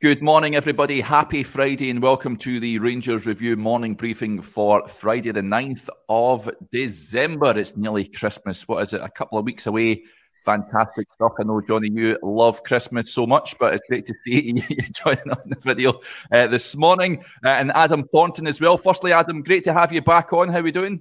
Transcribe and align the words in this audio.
Good 0.00 0.22
morning, 0.22 0.54
everybody. 0.54 1.00
Happy 1.00 1.42
Friday 1.42 1.90
and 1.90 2.00
welcome 2.00 2.36
to 2.36 2.60
the 2.60 2.78
Rangers 2.78 3.26
Review 3.26 3.56
morning 3.56 3.94
briefing 3.94 4.40
for 4.40 4.86
Friday, 4.86 5.32
the 5.32 5.40
9th 5.40 5.88
of 6.08 6.48
December. 6.70 7.58
It's 7.58 7.76
nearly 7.76 8.04
Christmas. 8.06 8.68
What 8.68 8.84
is 8.84 8.92
it? 8.92 9.00
A 9.00 9.08
couple 9.08 9.40
of 9.40 9.44
weeks 9.44 9.66
away. 9.66 10.04
Fantastic 10.44 11.12
stuff. 11.12 11.32
I 11.40 11.42
know, 11.42 11.60
Johnny, 11.66 11.90
you 11.92 12.16
love 12.22 12.62
Christmas 12.62 13.12
so 13.12 13.26
much, 13.26 13.58
but 13.58 13.74
it's 13.74 13.82
great 13.88 14.06
to 14.06 14.14
see 14.24 14.52
you 14.68 14.82
joining 14.92 15.32
us 15.32 15.44
in 15.44 15.50
the 15.50 15.58
video 15.60 15.98
uh, 16.30 16.46
this 16.46 16.76
morning. 16.76 17.24
Uh, 17.44 17.48
and 17.48 17.72
Adam 17.72 18.04
Thornton 18.12 18.46
as 18.46 18.60
well. 18.60 18.76
Firstly, 18.76 19.12
Adam, 19.12 19.42
great 19.42 19.64
to 19.64 19.72
have 19.72 19.92
you 19.92 20.00
back 20.00 20.32
on. 20.32 20.48
How 20.48 20.60
are 20.60 20.62
we 20.62 20.70
doing? 20.70 21.00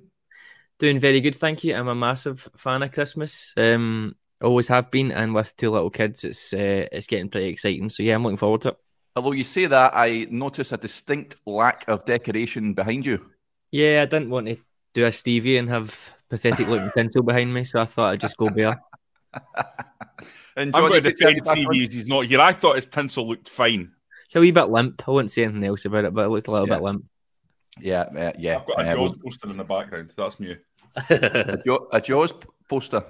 Doing 0.79 0.99
very 0.99 1.21
good, 1.21 1.35
thank 1.35 1.63
you. 1.63 1.75
I'm 1.75 1.87
a 1.87 1.93
massive 1.93 2.49
fan 2.57 2.81
of 2.81 2.91
Christmas. 2.93 3.53
Um, 3.57 4.15
always 4.41 4.69
have 4.69 4.89
been, 4.89 5.11
and 5.11 5.35
with 5.35 5.55
two 5.55 5.69
little 5.69 5.91
kids, 5.91 6.23
it's 6.23 6.51
uh, 6.51 6.87
it's 6.91 7.05
getting 7.05 7.29
pretty 7.29 7.49
exciting. 7.49 7.89
So 7.89 8.01
yeah, 8.01 8.15
I'm 8.15 8.23
looking 8.23 8.37
forward 8.37 8.61
to 8.61 8.69
it. 8.69 8.77
Although 9.17 9.31
you 9.31 9.43
say 9.43 9.65
that, 9.65 9.93
I 9.95 10.27
notice 10.29 10.71
a 10.71 10.77
distinct 10.77 11.37
lack 11.47 11.85
of 11.87 12.05
decoration 12.05 12.75
behind 12.75 13.03
you. 13.03 13.31
Yeah, 13.71 14.03
I 14.03 14.05
didn't 14.05 14.29
want 14.29 14.45
to 14.45 14.57
do 14.93 15.05
a 15.07 15.11
Stevie 15.11 15.57
and 15.57 15.67
have 15.69 16.13
pathetic 16.29 16.67
looking 16.67 16.91
tinsel 16.95 17.23
behind 17.23 17.51
me, 17.51 17.63
so 17.63 17.81
I 17.81 17.85
thought 17.85 18.11
I'd 18.11 18.21
just 18.21 18.37
go 18.37 18.51
bare. 18.51 18.79
and 20.55 20.71
Johnny, 20.71 20.85
I'm 20.85 20.91
going 20.91 21.01
to 21.01 21.11
defend 21.11 21.47
Stevie 21.47 21.87
he's 21.87 22.05
not 22.05 22.27
here. 22.27 22.39
I 22.39 22.53
thought 22.53 22.75
his 22.75 22.85
tinsel 22.85 23.27
looked 23.27 23.49
fine. 23.49 23.91
It's 24.27 24.35
a 24.35 24.39
wee 24.39 24.51
bit 24.51 24.69
limp. 24.69 25.01
I 25.07 25.11
wouldn't 25.11 25.31
say 25.31 25.45
anything 25.45 25.63
else 25.63 25.85
about 25.85 26.05
it, 26.05 26.13
but 26.13 26.25
it 26.25 26.29
looked 26.29 26.47
a 26.47 26.51
little 26.51 26.67
yeah. 26.67 26.75
bit 26.75 26.83
limp. 26.83 27.05
Yeah, 27.79 28.01
uh, 28.01 28.33
yeah. 28.37 28.59
I've 28.59 28.67
got 28.67 28.85
a 28.85 28.89
uh, 28.89 28.93
Jaws 28.93 29.17
poster 29.25 29.49
in 29.49 29.57
the 29.57 29.63
background. 29.63 30.13
That's 30.15 30.39
me. 30.39 30.57
a, 31.09 31.57
jo- 31.65 31.87
a 31.91 31.99
Jaws 31.99 32.35
poster. 32.69 33.03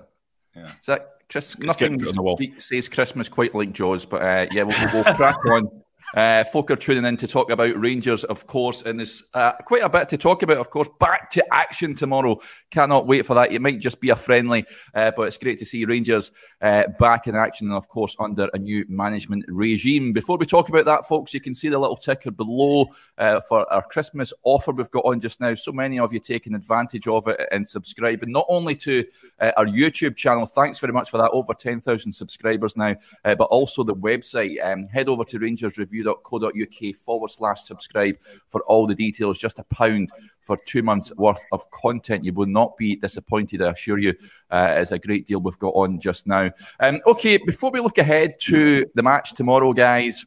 Yeah. 0.55 0.71
Is 0.79 0.85
that 0.85 1.09
Chris? 1.29 1.53
It's 1.53 1.59
nothing 1.59 2.59
says 2.59 2.87
Christmas 2.87 3.27
quite 3.27 3.53
like 3.53 3.73
Jaws, 3.73 4.05
but 4.05 4.21
uh, 4.21 4.47
yeah, 4.53 4.63
we'll, 4.63 4.77
we'll 4.93 5.15
crack 5.15 5.45
on. 5.47 5.83
Uh, 6.15 6.45
folk 6.45 6.71
are 6.71 6.77
tuning 6.77 7.03
in 7.03 7.17
to 7.17 7.27
talk 7.27 7.51
about 7.51 7.77
Rangers, 7.77 8.23
of 8.23 8.47
course, 8.47 8.83
and 8.83 8.99
there's 8.99 9.23
uh, 9.33 9.51
quite 9.65 9.83
a 9.83 9.89
bit 9.89 10.07
to 10.09 10.17
talk 10.17 10.41
about, 10.41 10.57
of 10.57 10.69
course. 10.69 10.87
Back 10.99 11.29
to 11.31 11.53
action 11.53 11.95
tomorrow. 11.95 12.39
Cannot 12.71 13.07
wait 13.07 13.25
for 13.25 13.33
that. 13.33 13.51
It 13.51 13.61
might 13.61 13.79
just 13.79 13.99
be 13.99 14.09
a 14.09 14.15
friendly, 14.15 14.65
uh, 14.93 15.11
but 15.17 15.23
it's 15.23 15.37
great 15.37 15.59
to 15.59 15.65
see 15.65 15.83
Rangers 15.83 16.31
uh, 16.61 16.85
back 16.97 17.27
in 17.27 17.35
action, 17.35 17.67
and 17.67 17.75
of 17.75 17.89
course, 17.89 18.15
under 18.19 18.49
a 18.53 18.57
new 18.57 18.85
management 18.87 19.43
regime. 19.49 20.13
Before 20.13 20.37
we 20.37 20.45
talk 20.45 20.69
about 20.69 20.85
that, 20.85 21.05
folks, 21.05 21.33
you 21.33 21.41
can 21.41 21.53
see 21.53 21.67
the 21.67 21.77
little 21.77 21.97
ticker 21.97 22.31
below 22.31 22.85
uh, 23.17 23.41
for 23.41 23.71
our 23.71 23.83
Christmas 23.83 24.33
offer 24.43 24.71
we've 24.71 24.89
got 24.91 25.05
on 25.05 25.19
just 25.19 25.41
now. 25.41 25.55
So 25.55 25.73
many 25.73 25.99
of 25.99 26.13
you 26.13 26.21
taking 26.21 26.55
advantage 26.55 27.09
of 27.09 27.27
it 27.27 27.41
and 27.51 27.67
subscribing, 27.67 28.31
not 28.31 28.45
only 28.47 28.77
to 28.77 29.03
uh, 29.41 29.51
our 29.57 29.65
YouTube 29.65 30.15
channel, 30.15 30.45
thanks 30.45 30.79
very 30.79 30.93
much 30.93 31.09
for 31.09 31.17
that, 31.17 31.31
over 31.31 31.53
10,000 31.53 32.11
subscribers 32.13 32.77
now, 32.77 32.95
but 33.23 33.41
also 33.41 33.83
the 33.83 33.95
website. 33.95 34.65
Um, 34.65 34.85
head 34.85 35.09
over 35.09 35.25
to 35.25 35.39
Rangers 35.39 35.77
Review 35.77 35.96
review.co.uk 35.97 36.95
forward 36.95 37.29
slash 37.29 37.63
subscribe 37.63 38.15
for 38.49 38.63
all 38.63 38.87
the 38.87 38.95
details. 38.95 39.37
Just 39.37 39.59
a 39.59 39.63
pound 39.65 40.09
for 40.41 40.57
two 40.65 40.83
months 40.83 41.13
worth 41.15 41.43
of 41.51 41.69
content. 41.71 42.23
You 42.23 42.33
will 42.33 42.45
not 42.45 42.77
be 42.77 42.95
disappointed, 42.95 43.61
I 43.61 43.71
assure 43.71 43.97
you. 43.97 44.13
Uh, 44.49 44.75
it's 44.77 44.91
a 44.91 44.99
great 44.99 45.27
deal 45.27 45.39
we've 45.39 45.59
got 45.59 45.73
on 45.73 45.99
just 45.99 46.27
now. 46.27 46.51
Um, 46.79 47.01
okay, 47.05 47.37
before 47.37 47.71
we 47.71 47.79
look 47.79 47.97
ahead 47.97 48.39
to 48.41 48.85
the 48.95 49.03
match 49.03 49.33
tomorrow, 49.33 49.73
guys. 49.73 50.25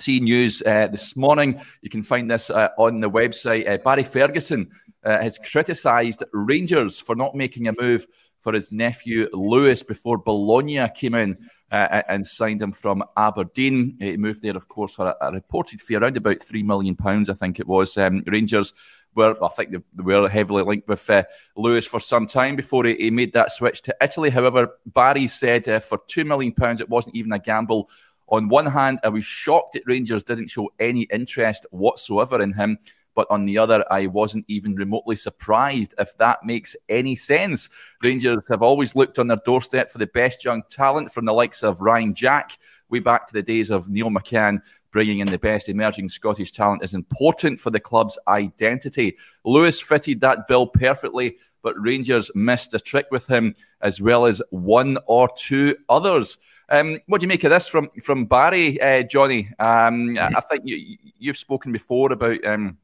See 0.00 0.18
news 0.18 0.60
uh, 0.66 0.88
this 0.88 1.14
morning. 1.14 1.60
You 1.80 1.88
can 1.88 2.02
find 2.02 2.28
this 2.28 2.50
uh, 2.50 2.70
on 2.78 2.98
the 2.98 3.08
website. 3.08 3.68
Uh, 3.68 3.78
Barry 3.78 4.02
Ferguson 4.02 4.68
uh, 5.04 5.18
has 5.18 5.38
criticised 5.38 6.24
Rangers 6.32 6.98
for 6.98 7.14
not 7.14 7.36
making 7.36 7.68
a 7.68 7.74
move 7.80 8.04
for 8.44 8.52
his 8.52 8.70
nephew 8.70 9.26
Lewis 9.32 9.82
before 9.82 10.18
Bologna 10.18 10.86
came 10.94 11.14
in 11.14 11.38
uh, 11.72 12.02
and 12.08 12.26
signed 12.26 12.60
him 12.60 12.72
from 12.72 13.02
Aberdeen. 13.16 13.96
He 13.98 14.18
moved 14.18 14.42
there, 14.42 14.56
of 14.56 14.68
course, 14.68 14.94
for 14.94 15.08
a, 15.08 15.16
a 15.22 15.32
reported 15.32 15.80
fee 15.80 15.96
around 15.96 16.18
about 16.18 16.42
three 16.42 16.62
million 16.62 16.94
pounds, 16.94 17.30
I 17.30 17.34
think 17.34 17.58
it 17.58 17.66
was. 17.66 17.96
Um, 17.96 18.22
Rangers 18.26 18.74
were, 19.14 19.34
I 19.42 19.48
think, 19.48 19.70
they, 19.70 19.78
they 19.94 20.02
were 20.02 20.28
heavily 20.28 20.62
linked 20.62 20.86
with 20.86 21.08
uh, 21.08 21.24
Lewis 21.56 21.86
for 21.86 22.00
some 22.00 22.26
time 22.26 22.54
before 22.54 22.84
he, 22.84 22.94
he, 22.96 23.10
made 23.10 23.32
that 23.32 23.50
switch 23.50 23.80
to 23.82 23.96
Italy. 24.02 24.28
However, 24.28 24.76
Barry 24.84 25.26
said 25.26 25.66
uh, 25.66 25.80
for 25.80 26.00
two 26.06 26.26
million 26.26 26.52
pounds, 26.52 26.82
it 26.82 26.90
wasn't 26.90 27.16
even 27.16 27.32
a 27.32 27.38
gamble. 27.38 27.88
On 28.28 28.50
one 28.50 28.66
hand, 28.66 29.00
I 29.02 29.08
was 29.08 29.24
shocked 29.24 29.72
that 29.72 29.86
Rangers 29.86 30.22
didn't 30.22 30.50
show 30.50 30.70
any 30.78 31.02
interest 31.10 31.64
whatsoever 31.70 32.42
in 32.42 32.52
him. 32.52 32.78
But 33.14 33.26
on 33.30 33.44
the 33.44 33.58
other, 33.58 33.84
I 33.90 34.06
wasn't 34.06 34.44
even 34.48 34.74
remotely 34.74 35.16
surprised, 35.16 35.94
if 35.98 36.16
that 36.18 36.44
makes 36.44 36.76
any 36.88 37.14
sense. 37.14 37.68
Rangers 38.02 38.46
have 38.48 38.62
always 38.62 38.96
looked 38.96 39.18
on 39.18 39.28
their 39.28 39.38
doorstep 39.44 39.90
for 39.90 39.98
the 39.98 40.06
best 40.06 40.44
young 40.44 40.62
talent 40.68 41.12
from 41.12 41.24
the 41.24 41.32
likes 41.32 41.62
of 41.62 41.80
Ryan 41.80 42.14
Jack, 42.14 42.58
way 42.88 42.98
back 42.98 43.26
to 43.26 43.32
the 43.32 43.42
days 43.42 43.70
of 43.70 43.88
Neil 43.88 44.10
McCann. 44.10 44.60
Bringing 44.90 45.18
in 45.18 45.26
the 45.26 45.38
best 45.38 45.68
emerging 45.68 46.08
Scottish 46.08 46.52
talent 46.52 46.84
is 46.84 46.94
important 46.94 47.58
for 47.58 47.70
the 47.70 47.80
club's 47.80 48.16
identity. 48.28 49.16
Lewis 49.44 49.80
fitted 49.80 50.20
that 50.20 50.46
bill 50.46 50.68
perfectly, 50.68 51.36
but 51.62 51.74
Rangers 51.80 52.30
missed 52.36 52.74
a 52.74 52.78
trick 52.78 53.06
with 53.10 53.26
him, 53.26 53.56
as 53.80 54.00
well 54.00 54.24
as 54.24 54.40
one 54.50 54.98
or 55.06 55.28
two 55.36 55.76
others. 55.88 56.38
Um, 56.68 57.00
what 57.06 57.20
do 57.20 57.24
you 57.24 57.28
make 57.28 57.44
of 57.44 57.50
this 57.50 57.66
from 57.66 57.90
from 58.02 58.26
Barry, 58.26 58.80
uh, 58.80 59.02
Johnny? 59.02 59.50
Um, 59.58 60.16
I 60.18 60.40
think 60.40 60.62
you, 60.64 60.98
have 61.26 61.36
spoken 61.36 61.72
before 61.72 62.12
about 62.12 62.44
um, 62.44 62.78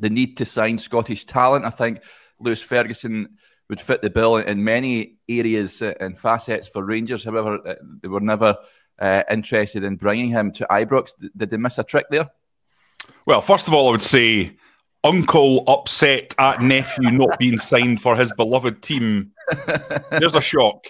the 0.00 0.10
need 0.10 0.36
to 0.38 0.46
sign 0.46 0.78
Scottish 0.78 1.26
talent. 1.26 1.64
I 1.64 1.70
think 1.70 2.02
Lewis 2.38 2.62
Ferguson 2.62 3.36
would 3.68 3.80
fit 3.80 4.02
the 4.02 4.10
bill 4.10 4.36
in 4.36 4.64
many 4.64 5.18
areas 5.28 5.80
and 5.82 6.18
facets 6.18 6.66
for 6.66 6.84
Rangers. 6.84 7.24
However, 7.24 7.58
uh, 7.66 7.74
they 8.02 8.08
were 8.08 8.20
never 8.20 8.56
uh, 8.98 9.22
interested 9.30 9.84
in 9.84 9.96
bringing 9.96 10.30
him 10.30 10.50
to 10.52 10.66
Ibrox. 10.70 11.12
Did 11.36 11.50
they 11.50 11.56
miss 11.56 11.78
a 11.78 11.84
trick 11.84 12.06
there? 12.10 12.28
Well, 13.26 13.40
first 13.40 13.68
of 13.68 13.74
all, 13.74 13.88
I 13.88 13.92
would 13.92 14.02
say 14.02 14.56
uncle 15.04 15.64
upset 15.66 16.34
at 16.38 16.60
nephew 16.60 17.10
not 17.10 17.38
being 17.38 17.58
signed 17.58 18.02
for 18.02 18.16
his 18.16 18.32
beloved 18.32 18.82
team. 18.82 19.32
There's 20.10 20.34
a 20.34 20.40
shock. 20.40 20.86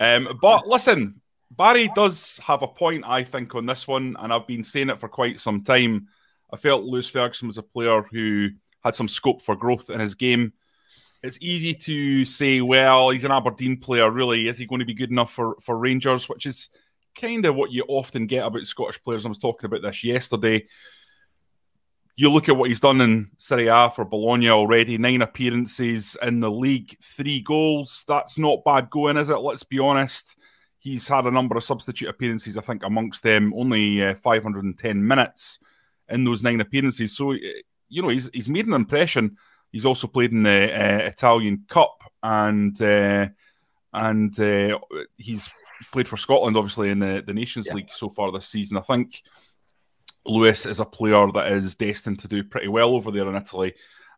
Um, 0.00 0.38
but 0.40 0.66
listen, 0.66 1.20
Barry 1.50 1.90
does 1.94 2.38
have 2.42 2.62
a 2.62 2.68
point, 2.68 3.04
I 3.06 3.24
think, 3.24 3.54
on 3.54 3.66
this 3.66 3.86
one, 3.86 4.16
and 4.18 4.32
I've 4.32 4.46
been 4.46 4.64
saying 4.64 4.90
it 4.90 4.98
for 4.98 5.08
quite 5.08 5.38
some 5.38 5.62
time. 5.62 6.08
I 6.52 6.56
felt 6.56 6.84
Lewis 6.84 7.08
Ferguson 7.08 7.48
was 7.48 7.58
a 7.58 7.62
player 7.62 8.02
who 8.02 8.50
had 8.84 8.94
some 8.94 9.08
scope 9.08 9.42
for 9.42 9.56
growth 9.56 9.88
in 9.88 10.00
his 10.00 10.14
game. 10.14 10.52
It's 11.22 11.38
easy 11.40 11.72
to 11.74 12.24
say, 12.24 12.60
well, 12.60 13.10
he's 13.10 13.24
an 13.24 13.30
Aberdeen 13.30 13.78
player, 13.78 14.10
really. 14.10 14.48
Is 14.48 14.58
he 14.58 14.66
going 14.66 14.80
to 14.80 14.84
be 14.84 14.94
good 14.94 15.10
enough 15.10 15.32
for, 15.32 15.56
for 15.62 15.78
Rangers? 15.78 16.28
Which 16.28 16.46
is 16.46 16.68
kind 17.14 17.46
of 17.46 17.54
what 17.54 17.70
you 17.70 17.84
often 17.88 18.26
get 18.26 18.44
about 18.44 18.66
Scottish 18.66 19.02
players. 19.02 19.24
I 19.24 19.28
was 19.28 19.38
talking 19.38 19.66
about 19.66 19.82
this 19.82 20.04
yesterday. 20.04 20.66
You 22.16 22.30
look 22.30 22.48
at 22.48 22.56
what 22.56 22.68
he's 22.68 22.80
done 22.80 23.00
in 23.00 23.30
Serie 23.38 23.68
A 23.68 23.88
for 23.88 24.04
Bologna 24.04 24.50
already 24.50 24.98
nine 24.98 25.22
appearances 25.22 26.16
in 26.20 26.40
the 26.40 26.50
league, 26.50 26.98
three 27.02 27.40
goals. 27.40 28.04
That's 28.06 28.36
not 28.36 28.64
bad 28.64 28.90
going, 28.90 29.16
is 29.16 29.30
it? 29.30 29.36
Let's 29.38 29.62
be 29.62 29.78
honest. 29.78 30.36
He's 30.78 31.08
had 31.08 31.24
a 31.24 31.30
number 31.30 31.56
of 31.56 31.64
substitute 31.64 32.08
appearances, 32.08 32.58
I 32.58 32.60
think, 32.60 32.84
amongst 32.84 33.22
them, 33.22 33.54
only 33.54 34.04
uh, 34.04 34.14
510 34.16 35.06
minutes 35.06 35.60
in 36.12 36.24
those 36.24 36.42
nine 36.42 36.60
appearances. 36.60 37.16
So, 37.16 37.32
you 37.32 38.02
know, 38.02 38.08
he's, 38.08 38.30
he's 38.32 38.48
made 38.48 38.66
an 38.66 38.74
impression. 38.74 39.36
He's 39.70 39.86
also 39.86 40.06
played 40.06 40.32
in 40.32 40.42
the 40.42 40.50
uh, 40.72 41.06
Italian 41.06 41.64
Cup 41.68 42.02
and 42.22 42.80
uh, 42.80 43.28
and 43.94 44.38
uh, 44.40 44.78
he's 45.18 45.48
played 45.92 46.08
for 46.08 46.16
Scotland, 46.16 46.56
obviously, 46.56 46.90
in 46.90 46.98
the, 46.98 47.22
the 47.26 47.34
Nations 47.34 47.66
yeah. 47.66 47.74
League 47.74 47.90
so 47.90 48.08
far 48.08 48.32
this 48.32 48.48
season. 48.48 48.78
I 48.78 48.80
think 48.80 49.22
Lewis 50.24 50.64
is 50.64 50.80
a 50.80 50.86
player 50.86 51.30
that 51.32 51.52
is 51.52 51.74
destined 51.74 52.20
to 52.20 52.28
do 52.28 52.42
pretty 52.42 52.68
well 52.68 52.94
over 52.94 53.10
there 53.10 53.28
in 53.28 53.36
Italy. 53.36 53.74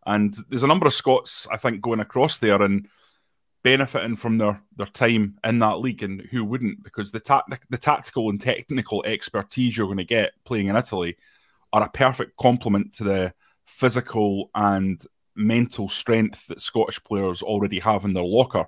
And 0.07 0.37
there's 0.49 0.63
a 0.63 0.69
number 0.69 0.87
of 0.87 0.95
Scots, 0.95 1.49
I 1.51 1.57
think, 1.57 1.81
going 1.81 2.01
across 2.01 2.39
there 2.39 2.63
and 2.63 2.87
benefiting 3.65 4.15
from 4.15 4.39
their, 4.39 4.63
their 4.77 4.87
time 4.87 5.39
in 5.43 5.59
that 5.59 5.81
league. 5.81 6.03
And 6.05 6.21
who 6.21 6.45
wouldn't? 6.45 6.85
Because 6.85 7.11
the, 7.11 7.21
ta- 7.21 7.47
the 7.69 7.79
tactical 7.79 8.31
and 8.31 8.41
technical 8.41 9.03
expertise 9.05 9.77
you're 9.77 9.87
going 9.87 9.97
to 9.99 10.05
get 10.05 10.33
playing 10.45 10.69
in 10.69 10.77
Italy 10.77 11.17
are 11.75 11.83
a 11.83 11.91
perfect 11.91 12.37
complement 12.37 12.95
to 12.95 13.05
the 13.05 13.35
physical 13.67 14.49
and 14.55 15.05
mental 15.35 15.89
strength 15.89 16.47
that 16.47 16.61
Scottish 16.61 17.03
players 17.03 17.43
already 17.43 17.81
have 17.81 18.05
in 18.05 18.15
their 18.15 18.23
locker. 18.23 18.67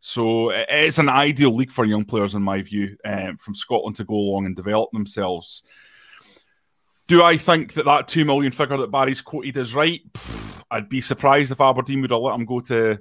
So 0.00 0.50
it's 0.50 0.98
an 0.98 1.10
ideal 1.10 1.54
league 1.54 1.70
for 1.70 1.84
young 1.84 2.06
players, 2.06 2.34
in 2.34 2.42
my 2.42 2.62
view, 2.62 2.96
um, 3.04 3.36
from 3.36 3.54
Scotland 3.54 3.96
to 3.96 4.04
go 4.04 4.14
along 4.14 4.46
and 4.46 4.56
develop 4.56 4.90
themselves. 4.92 5.62
Do 7.06 7.22
I 7.22 7.36
think 7.36 7.74
that 7.74 7.84
that 7.84 8.08
two 8.08 8.24
million 8.24 8.52
figure 8.52 8.78
that 8.78 8.90
Barry's 8.90 9.20
quoted 9.20 9.58
is 9.58 9.74
right? 9.74 10.00
Pfft, 10.12 10.62
I'd 10.70 10.88
be 10.88 11.02
surprised 11.02 11.52
if 11.52 11.60
Aberdeen 11.60 12.00
would 12.00 12.12
have 12.12 12.20
let 12.20 12.34
him 12.34 12.46
go 12.46 12.60
to 12.60 12.98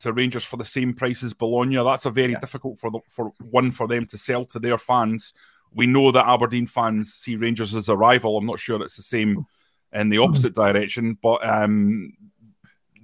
to 0.00 0.12
Rangers 0.12 0.44
for 0.44 0.56
the 0.56 0.64
same 0.64 0.92
price 0.92 1.22
as 1.22 1.34
Bologna. 1.34 1.76
That's 1.76 2.06
a 2.06 2.10
very 2.10 2.32
yeah. 2.32 2.40
difficult 2.40 2.80
for 2.80 2.90
the, 2.90 2.98
for 3.08 3.32
one 3.38 3.70
for 3.70 3.86
them 3.86 4.06
to 4.06 4.18
sell 4.18 4.44
to 4.46 4.58
their 4.58 4.78
fans 4.78 5.34
we 5.74 5.86
know 5.86 6.12
that 6.12 6.26
Aberdeen 6.26 6.66
fans 6.66 7.14
see 7.14 7.36
Rangers 7.36 7.74
as 7.74 7.88
a 7.88 7.96
rival. 7.96 8.36
I'm 8.36 8.46
not 8.46 8.60
sure 8.60 8.82
it's 8.82 8.96
the 8.96 9.02
same 9.02 9.46
in 9.92 10.08
the 10.08 10.18
opposite 10.18 10.54
direction, 10.54 11.18
but 11.22 11.46
um, 11.46 12.12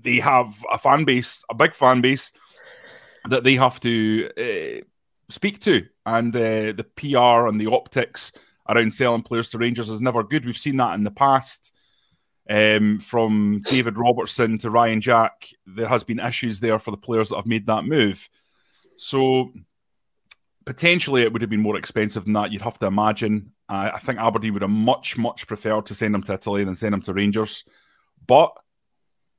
they 0.02 0.16
have 0.16 0.64
a 0.70 0.78
fan 0.78 1.04
base, 1.04 1.44
a 1.50 1.54
big 1.54 1.74
fan 1.74 2.00
base 2.00 2.32
that 3.28 3.44
they 3.44 3.56
have 3.56 3.78
to 3.80 4.30
uh, 4.38 4.84
speak 5.28 5.60
to, 5.60 5.86
and 6.06 6.34
uh, 6.34 6.72
the 6.72 6.86
PR 6.96 7.46
and 7.46 7.60
the 7.60 7.70
optics 7.70 8.32
around 8.68 8.94
selling 8.94 9.22
players 9.22 9.50
to 9.50 9.58
Rangers 9.58 9.88
is 9.88 10.00
never 10.00 10.22
good. 10.22 10.44
We've 10.44 10.56
seen 10.56 10.76
that 10.78 10.94
in 10.94 11.04
the 11.04 11.10
past. 11.10 11.72
Um, 12.50 12.98
from 13.00 13.60
David 13.66 13.98
Robertson 13.98 14.56
to 14.58 14.70
Ryan 14.70 15.02
Jack, 15.02 15.48
there 15.66 15.88
has 15.88 16.02
been 16.02 16.18
issues 16.18 16.60
there 16.60 16.78
for 16.78 16.90
the 16.90 16.96
players 16.96 17.28
that 17.28 17.36
have 17.36 17.46
made 17.46 17.66
that 17.66 17.84
move. 17.84 18.26
So 18.96 19.52
potentially 20.68 21.22
it 21.22 21.32
would 21.32 21.40
have 21.40 21.48
been 21.48 21.62
more 21.62 21.78
expensive 21.78 22.24
than 22.26 22.34
that. 22.34 22.52
You'd 22.52 22.60
have 22.60 22.78
to 22.80 22.86
imagine. 22.86 23.52
Uh, 23.70 23.90
I 23.94 23.98
think 24.00 24.18
Aberdeen 24.18 24.52
would 24.52 24.60
have 24.60 24.70
much, 24.70 25.16
much 25.16 25.46
preferred 25.46 25.86
to 25.86 25.94
send 25.94 26.14
him 26.14 26.22
to 26.24 26.34
Italy 26.34 26.62
than 26.62 26.76
send 26.76 26.94
him 26.94 27.00
to 27.02 27.14
Rangers. 27.14 27.64
But 28.26 28.52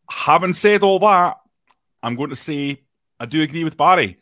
having 0.09 0.55
said 0.55 0.81
all 0.81 0.97
that, 0.97 1.37
I'm 2.01 2.15
going 2.15 2.31
to 2.31 2.35
say 2.35 2.81
I 3.19 3.27
do 3.27 3.43
agree 3.43 3.63
with 3.63 3.77
Barry. 3.77 4.17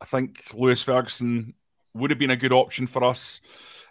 I 0.00 0.06
think 0.06 0.44
Lewis 0.54 0.82
Ferguson 0.82 1.52
would 1.92 2.08
have 2.08 2.18
been 2.18 2.30
a 2.30 2.36
good 2.36 2.54
option 2.54 2.86
for 2.86 3.04
us. 3.04 3.42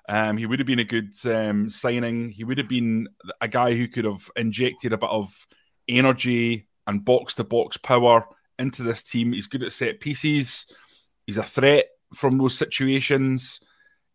Um, 0.09 0.35
he 0.35 0.47
would 0.47 0.57
have 0.57 0.67
been 0.67 0.79
a 0.79 0.83
good 0.83 1.12
um, 1.25 1.69
signing. 1.69 2.31
He 2.31 2.44
would 2.44 2.57
have 2.57 2.69
been 2.69 3.07
a 3.41 3.47
guy 3.47 3.75
who 3.75 3.88
could 3.88 4.06
have 4.06 4.27
injected 4.35 4.91
a 4.91 4.97
bit 4.97 5.12
of 5.12 5.31
energy 5.88 6.67
and 6.88 7.06
box 7.06 7.35
to 7.35 7.44
box 7.44 7.77
power 7.77 8.25
into 8.57 8.81
this 8.81 9.03
team. 9.03 9.33
He's 9.33 9.45
good 9.45 9.62
at 9.62 9.71
set 9.71 10.00
pieces. 10.00 10.65
He's 11.27 11.38
a 11.38 11.44
threat 11.44 11.89
from 12.15 12.38
those 12.38 12.57
situations. 12.57 13.59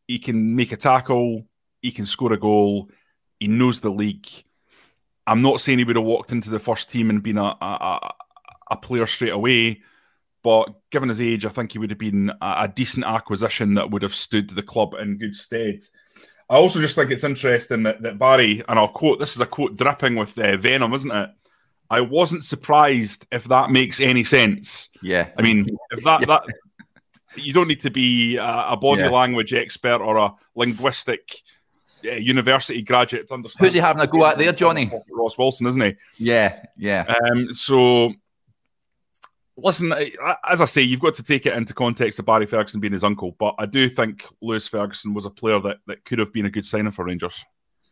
He 0.06 0.18
can 0.18 0.56
make 0.56 0.72
a 0.72 0.76
tackle. 0.76 1.46
He 1.82 1.90
can 1.90 2.06
score 2.06 2.32
a 2.32 2.38
goal. 2.38 2.88
He 3.38 3.48
knows 3.48 3.80
the 3.80 3.90
league. 3.90 4.28
I'm 5.26 5.42
not 5.42 5.60
saying 5.60 5.78
he 5.78 5.84
would 5.84 5.96
have 5.96 6.04
walked 6.04 6.32
into 6.32 6.50
the 6.50 6.58
first 6.58 6.90
team 6.90 7.10
and 7.10 7.22
been 7.22 7.38
a, 7.38 7.56
a, 7.60 8.12
a 8.72 8.76
player 8.76 9.06
straight 9.06 9.32
away, 9.32 9.82
but 10.42 10.80
given 10.90 11.08
his 11.08 11.20
age, 11.20 11.44
I 11.44 11.50
think 11.50 11.72
he 11.72 11.78
would 11.78 11.90
have 11.90 11.98
been 11.98 12.30
a, 12.40 12.54
a 12.58 12.72
decent 12.74 13.04
acquisition 13.04 13.74
that 13.74 13.90
would 13.90 14.02
have 14.02 14.14
stood 14.14 14.50
the 14.50 14.62
club 14.62 14.94
in 14.94 15.18
good 15.18 15.36
stead. 15.36 15.82
I 16.48 16.56
also 16.56 16.80
just 16.80 16.96
think 16.96 17.12
it's 17.12 17.22
interesting 17.22 17.84
that, 17.84 18.02
that 18.02 18.18
Barry, 18.18 18.64
and 18.68 18.78
I'll 18.78 18.88
quote 18.88 19.20
this 19.20 19.36
is 19.36 19.40
a 19.40 19.46
quote 19.46 19.76
dripping 19.76 20.16
with 20.16 20.36
uh, 20.36 20.56
venom, 20.56 20.94
isn't 20.94 21.10
it? 21.10 21.30
I 21.88 22.00
wasn't 22.00 22.44
surprised 22.44 23.26
if 23.30 23.44
that 23.44 23.70
makes 23.70 24.00
any 24.00 24.24
sense. 24.24 24.90
Yeah. 25.02 25.28
I 25.36 25.42
mean, 25.42 25.66
if 25.90 26.04
that, 26.04 26.20
yeah. 26.20 26.26
that 26.26 26.42
you 27.36 27.52
don't 27.52 27.68
need 27.68 27.80
to 27.80 27.90
be 27.90 28.36
a, 28.36 28.64
a 28.68 28.76
body 28.76 29.02
yeah. 29.02 29.10
language 29.10 29.52
expert 29.52 30.00
or 30.00 30.16
a 30.16 30.32
linguistic 30.54 31.42
uh, 32.04 32.12
university 32.12 32.82
graduate 32.82 33.28
to 33.28 33.34
understand. 33.34 33.66
Who's 33.66 33.74
he 33.74 33.80
having 33.80 34.02
a 34.02 34.06
go 34.06 34.24
at 34.24 34.38
there, 34.38 34.52
Johnny? 34.52 34.90
Ross 35.10 35.36
Wilson, 35.38 35.66
isn't 35.66 35.80
he? 35.80 35.94
Yeah, 36.18 36.64
yeah. 36.76 37.14
Um, 37.32 37.54
so 37.54 38.12
listen, 39.56 39.92
as 40.48 40.60
I 40.60 40.64
say, 40.64 40.82
you've 40.82 41.00
got 41.00 41.14
to 41.14 41.22
take 41.22 41.46
it 41.46 41.54
into 41.54 41.74
context 41.74 42.18
of 42.18 42.26
Barry 42.26 42.46
Ferguson 42.46 42.80
being 42.80 42.92
his 42.92 43.04
uncle, 43.04 43.36
but 43.38 43.54
I 43.58 43.66
do 43.66 43.88
think 43.88 44.24
Lewis 44.40 44.66
Ferguson 44.66 45.14
was 45.14 45.26
a 45.26 45.30
player 45.30 45.60
that, 45.60 45.78
that 45.86 46.04
could 46.04 46.18
have 46.18 46.32
been 46.32 46.46
a 46.46 46.50
good 46.50 46.66
signing 46.66 46.92
for 46.92 47.04
Rangers. 47.04 47.44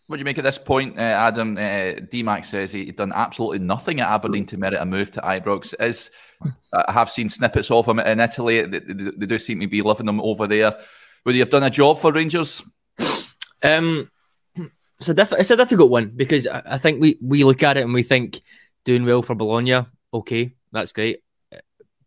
What 0.09 0.17
do 0.17 0.21
you 0.21 0.25
make 0.25 0.39
at 0.39 0.45
this 0.45 0.59
point, 0.59 0.99
uh, 0.99 1.03
Adam? 1.03 1.59
Uh, 1.59 2.01
DMAC 2.11 2.47
says 2.47 2.73
he'd 2.73 2.97
done 2.97 3.13
absolutely 3.15 3.59
nothing 3.59 4.01
at 4.01 4.09
Aberdeen 4.09 4.47
to 4.47 4.57
merit 4.57 4.81
a 4.81 4.87
move 4.87 5.11
to 5.13 5.21
Ibrox. 5.21 5.75
Is 5.79 6.11
uh, 6.43 6.83
I 6.89 6.93
have 6.93 7.11
seen 7.11 7.29
snippets 7.29 7.71
of 7.71 7.87
him 7.87 7.99
in 7.99 8.19
Italy. 8.19 8.63
They, 8.63 8.79
they, 8.79 8.95
they, 8.95 9.27
do 9.27 9.39
seem 9.39 9.61
to 9.61 9.67
be 9.67 9.83
loving 9.83 10.09
him 10.09 10.19
over 10.21 10.47
there. 10.47 10.79
Would 11.27 11.35
he 11.35 11.41
have 11.41 11.51
done 11.51 11.63
a 11.63 11.69
job 11.69 11.99
for 11.99 12.11
Rangers? 12.11 12.63
Um, 13.63 14.11
it's 14.99 15.11
a 15.11 15.15
diff- 15.15 15.35
it's 15.35 15.51
a 15.51 15.57
difficult 15.57 15.91
one 15.91 16.13
because 16.17 16.47
I 16.47 16.79
think 16.79 17.03
we 17.03 17.19
we 17.21 17.45
look 17.45 17.63
at 17.63 17.77
it 17.77 17.85
and 17.85 17.93
we 17.93 18.03
think 18.03 18.41
doing 18.87 19.05
well 19.05 19.21
for 19.21 19.35
Bologna. 19.35 19.85
Okay, 20.15 20.55
that's 20.73 20.93
great 20.93 21.19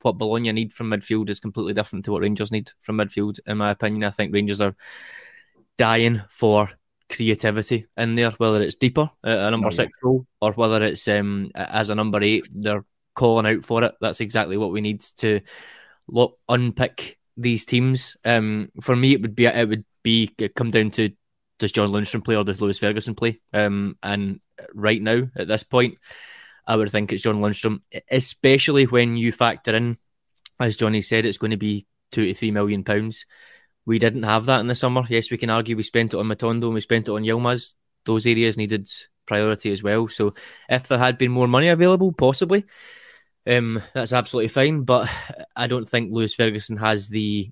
what 0.03 0.17
Bologna 0.17 0.51
need 0.51 0.73
from 0.73 0.89
midfield 0.89 1.29
is 1.29 1.39
completely 1.39 1.73
different 1.73 2.05
to 2.05 2.11
what 2.11 2.21
Rangers 2.21 2.51
need 2.51 2.71
from 2.81 2.97
midfield. 2.97 3.39
In 3.45 3.57
my 3.57 3.71
opinion, 3.71 4.03
I 4.03 4.09
think 4.09 4.33
Rangers 4.33 4.61
are 4.61 4.75
dying 5.77 6.21
for 6.29 6.69
creativity 7.11 7.87
in 7.97 8.15
there, 8.15 8.31
whether 8.31 8.61
it's 8.61 8.75
deeper 8.75 9.09
at 9.23 9.39
a 9.39 9.51
number 9.51 9.67
oh, 9.67 9.71
six 9.71 9.91
yeah. 9.95 10.07
role 10.07 10.25
or 10.41 10.53
whether 10.53 10.83
it's 10.83 11.07
um, 11.07 11.51
as 11.53 11.89
a 11.89 11.95
number 11.95 12.21
eight. 12.21 12.47
They're 12.53 12.85
calling 13.13 13.45
out 13.45 13.63
for 13.63 13.83
it. 13.83 13.95
That's 14.01 14.21
exactly 14.21 14.57
what 14.57 14.71
we 14.71 14.81
need 14.81 15.01
to 15.17 15.41
look, 16.07 16.39
unpick 16.49 17.19
these 17.37 17.65
teams. 17.65 18.17
Um, 18.25 18.71
for 18.81 18.95
me, 18.95 19.13
it 19.13 19.21
would 19.21 19.35
be 19.35 19.45
it 19.45 19.69
would 19.69 19.85
be 20.03 20.31
it 20.37 20.55
come 20.55 20.71
down 20.71 20.91
to 20.91 21.11
does 21.59 21.71
John 21.71 21.91
Lundstram 21.91 22.23
play 22.25 22.35
or 22.35 22.43
does 22.43 22.59
Lewis 22.59 22.79
Ferguson 22.79 23.13
play? 23.15 23.39
Um, 23.53 23.97
and 24.01 24.39
right 24.73 25.01
now 25.01 25.27
at 25.35 25.47
this 25.47 25.63
point, 25.63 25.99
I 26.65 26.75
would 26.75 26.91
think 26.91 27.11
it's 27.11 27.23
John 27.23 27.39
Lundstram, 27.39 27.81
especially 28.09 28.85
when 28.85 29.15
you 29.15 29.31
factor 29.31 29.75
in, 29.75 29.97
as 30.59 30.75
Johnny 30.75 31.01
said, 31.01 31.25
it's 31.25 31.37
going 31.37 31.51
to 31.51 31.57
be 31.57 31.85
two 32.11 32.25
to 32.25 32.33
three 32.33 32.51
million 32.51 32.83
pounds. 32.83 33.25
We 33.85 33.99
didn't 33.99 34.23
have 34.23 34.45
that 34.45 34.59
in 34.59 34.67
the 34.67 34.75
summer. 34.75 35.03
Yes, 35.09 35.31
we 35.31 35.37
can 35.37 35.49
argue 35.49 35.75
we 35.75 35.83
spent 35.83 36.13
it 36.13 36.19
on 36.19 36.27
Matondo 36.27 36.65
and 36.65 36.73
we 36.73 36.81
spent 36.81 37.07
it 37.07 37.11
on 37.11 37.23
Yilmaz. 37.23 37.73
Those 38.05 38.25
areas 38.25 38.57
needed 38.57 38.87
priority 39.25 39.71
as 39.71 39.83
well. 39.83 40.07
So 40.07 40.33
if 40.69 40.87
there 40.87 40.97
had 40.97 41.17
been 41.17 41.31
more 41.31 41.47
money 41.47 41.69
available, 41.69 42.11
possibly, 42.11 42.65
um, 43.47 43.81
that's 43.93 44.13
absolutely 44.13 44.49
fine. 44.49 44.83
But 44.83 45.09
I 45.55 45.67
don't 45.67 45.87
think 45.87 46.11
Lewis 46.11 46.35
Ferguson 46.35 46.77
has 46.77 47.09
the 47.09 47.51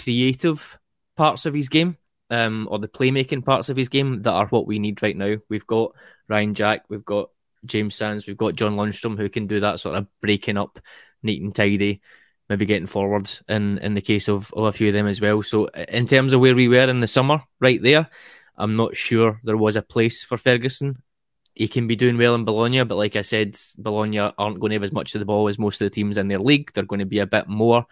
creative 0.00 0.78
parts 1.16 1.46
of 1.46 1.54
his 1.54 1.68
game 1.68 1.96
um, 2.30 2.68
or 2.70 2.78
the 2.78 2.88
playmaking 2.88 3.44
parts 3.44 3.68
of 3.68 3.76
his 3.76 3.88
game 3.88 4.22
that 4.22 4.32
are 4.32 4.46
what 4.46 4.66
we 4.66 4.78
need 4.78 5.02
right 5.02 5.16
now. 5.16 5.36
We've 5.48 5.66
got 5.66 5.92
Ryan 6.28 6.54
Jack, 6.54 6.84
we've 6.88 7.04
got 7.04 7.30
James 7.64 7.94
Sands, 7.94 8.26
we've 8.26 8.36
got 8.36 8.54
John 8.54 8.76
Lundstram 8.76 9.16
who 9.16 9.28
can 9.28 9.46
do 9.46 9.60
that 9.60 9.80
sort 9.80 9.96
of 9.96 10.06
breaking 10.20 10.56
up 10.56 10.78
neat 11.22 11.42
and 11.42 11.54
tidy, 11.54 12.00
maybe 12.48 12.66
getting 12.66 12.86
forward 12.86 13.30
in, 13.48 13.78
in 13.78 13.94
the 13.94 14.00
case 14.00 14.28
of, 14.28 14.52
of 14.54 14.64
a 14.64 14.72
few 14.72 14.88
of 14.88 14.94
them 14.94 15.06
as 15.06 15.20
well. 15.20 15.42
So, 15.42 15.66
in 15.66 16.06
terms 16.06 16.32
of 16.32 16.40
where 16.40 16.54
we 16.54 16.68
were 16.68 16.88
in 16.88 17.00
the 17.00 17.06
summer, 17.06 17.42
right 17.60 17.82
there, 17.82 18.08
I'm 18.56 18.76
not 18.76 18.96
sure 18.96 19.40
there 19.44 19.56
was 19.56 19.76
a 19.76 19.82
place 19.82 20.24
for 20.24 20.36
Ferguson. 20.36 21.02
He 21.54 21.68
can 21.68 21.86
be 21.86 21.96
doing 21.96 22.18
well 22.18 22.34
in 22.34 22.44
Bologna, 22.44 22.84
but 22.84 22.96
like 22.96 23.16
I 23.16 23.22
said, 23.22 23.56
Bologna 23.76 24.18
aren't 24.18 24.60
going 24.60 24.70
to 24.70 24.76
have 24.76 24.84
as 24.84 24.92
much 24.92 25.14
of 25.14 25.18
the 25.18 25.24
ball 25.24 25.48
as 25.48 25.58
most 25.58 25.80
of 25.80 25.86
the 25.86 25.90
teams 25.90 26.16
in 26.16 26.28
their 26.28 26.38
league. 26.38 26.72
They're 26.72 26.84
going 26.84 27.00
to 27.00 27.06
be 27.06 27.18
a 27.18 27.26
bit 27.26 27.48
more 27.48 27.86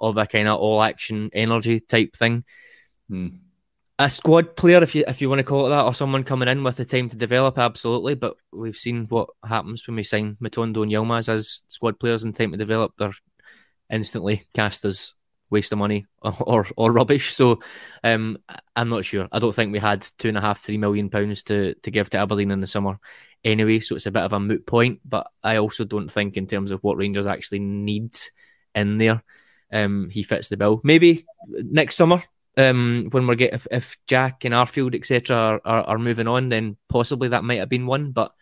of 0.00 0.16
a 0.16 0.26
kind 0.26 0.48
of 0.48 0.58
all 0.58 0.82
action 0.82 1.30
energy 1.32 1.80
type 1.80 2.16
thing. 2.16 2.44
Hmm 3.08 3.28
a 3.98 4.10
squad 4.10 4.56
player, 4.56 4.82
if 4.82 4.94
you 4.94 5.04
if 5.06 5.20
you 5.20 5.28
want 5.28 5.38
to 5.38 5.44
call 5.44 5.66
it 5.66 5.70
that, 5.70 5.84
or 5.84 5.94
someone 5.94 6.24
coming 6.24 6.48
in 6.48 6.64
with 6.64 6.76
the 6.76 6.84
time 6.84 7.08
to 7.08 7.16
develop, 7.16 7.58
absolutely. 7.58 8.14
But 8.14 8.36
we've 8.52 8.76
seen 8.76 9.06
what 9.06 9.30
happens 9.44 9.86
when 9.86 9.96
we 9.96 10.02
sign 10.02 10.36
Matondo 10.42 10.82
and 10.82 10.90
Yilmaz 10.90 11.28
as 11.28 11.60
squad 11.68 12.00
players 12.00 12.24
and 12.24 12.34
time 12.34 12.52
to 12.52 12.56
develop. 12.56 12.94
They're 12.98 13.12
instantly 13.92 14.42
cast 14.54 14.84
as 14.84 15.14
waste 15.50 15.70
of 15.70 15.78
money 15.78 16.06
or 16.20 16.34
or, 16.40 16.66
or 16.76 16.92
rubbish. 16.92 17.32
So 17.32 17.60
um, 18.02 18.38
I'm 18.74 18.88
not 18.88 19.04
sure. 19.04 19.28
I 19.30 19.38
don't 19.38 19.54
think 19.54 19.72
we 19.72 19.78
had 19.78 20.06
two 20.18 20.28
and 20.28 20.38
a 20.38 20.40
half, 20.40 20.60
three 20.60 20.78
million 20.78 21.10
pounds 21.10 21.44
to 21.44 21.74
to 21.74 21.90
give 21.92 22.10
to 22.10 22.18
Aberdeen 22.18 22.50
in 22.50 22.60
the 22.60 22.66
summer 22.66 22.98
anyway. 23.44 23.78
So 23.78 23.94
it's 23.94 24.06
a 24.06 24.10
bit 24.10 24.24
of 24.24 24.32
a 24.32 24.40
moot 24.40 24.66
point. 24.66 25.00
But 25.04 25.28
I 25.44 25.58
also 25.58 25.84
don't 25.84 26.10
think 26.10 26.36
in 26.36 26.48
terms 26.48 26.72
of 26.72 26.82
what 26.82 26.96
Rangers 26.96 27.26
actually 27.26 27.60
need 27.60 28.16
in 28.74 28.98
there. 28.98 29.22
Um, 29.72 30.10
he 30.10 30.22
fits 30.22 30.48
the 30.48 30.58
bill. 30.58 30.80
Maybe 30.84 31.24
next 31.48 31.96
summer 31.96 32.22
um, 32.56 33.08
when 33.10 33.26
we're 33.26 33.34
get 33.34 33.54
if, 33.54 33.66
if 33.70 33.96
Jack 34.06 34.44
and 34.44 34.54
Arfield 34.54 34.94
etc 34.94 35.36
are, 35.36 35.60
are, 35.64 35.82
are, 35.84 35.98
moving 35.98 36.28
on, 36.28 36.48
then 36.48 36.76
possibly 36.88 37.28
that 37.28 37.44
might 37.44 37.60
have 37.60 37.68
been 37.68 37.86
one. 37.86 38.12
But 38.12 38.32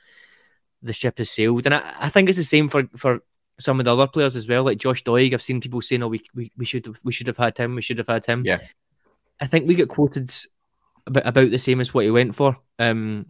the 0.82 0.92
ship 0.92 1.18
has 1.18 1.30
sailed, 1.30 1.66
and 1.66 1.74
I, 1.74 1.94
I 2.00 2.08
think 2.08 2.28
it's 2.28 2.38
the 2.38 2.44
same 2.44 2.68
for 2.68 2.88
for 2.96 3.22
some 3.60 3.78
of 3.78 3.84
the 3.84 3.92
other 3.92 4.06
players 4.06 4.36
as 4.36 4.48
well, 4.48 4.64
like 4.64 4.78
Josh 4.78 5.04
Doig. 5.04 5.32
I've 5.32 5.42
seen 5.42 5.60
people 5.60 5.80
saying, 5.80 6.02
"Oh, 6.02 6.08
we 6.08 6.22
we, 6.34 6.50
we 6.56 6.64
should 6.64 6.86
have, 6.86 6.98
we 7.04 7.12
should 7.12 7.26
have 7.26 7.36
had 7.36 7.56
him. 7.56 7.74
We 7.74 7.82
should 7.82 7.98
have 7.98 8.08
had 8.08 8.26
him." 8.26 8.44
Yeah, 8.44 8.58
I 9.40 9.46
think 9.46 9.68
we 9.68 9.74
get 9.74 9.88
quoted 9.88 10.32
about 11.06 11.26
about 11.26 11.50
the 11.50 11.58
same 11.58 11.80
as 11.80 11.94
what 11.94 12.04
he 12.04 12.10
went 12.10 12.34
for. 12.34 12.58
Um, 12.78 13.26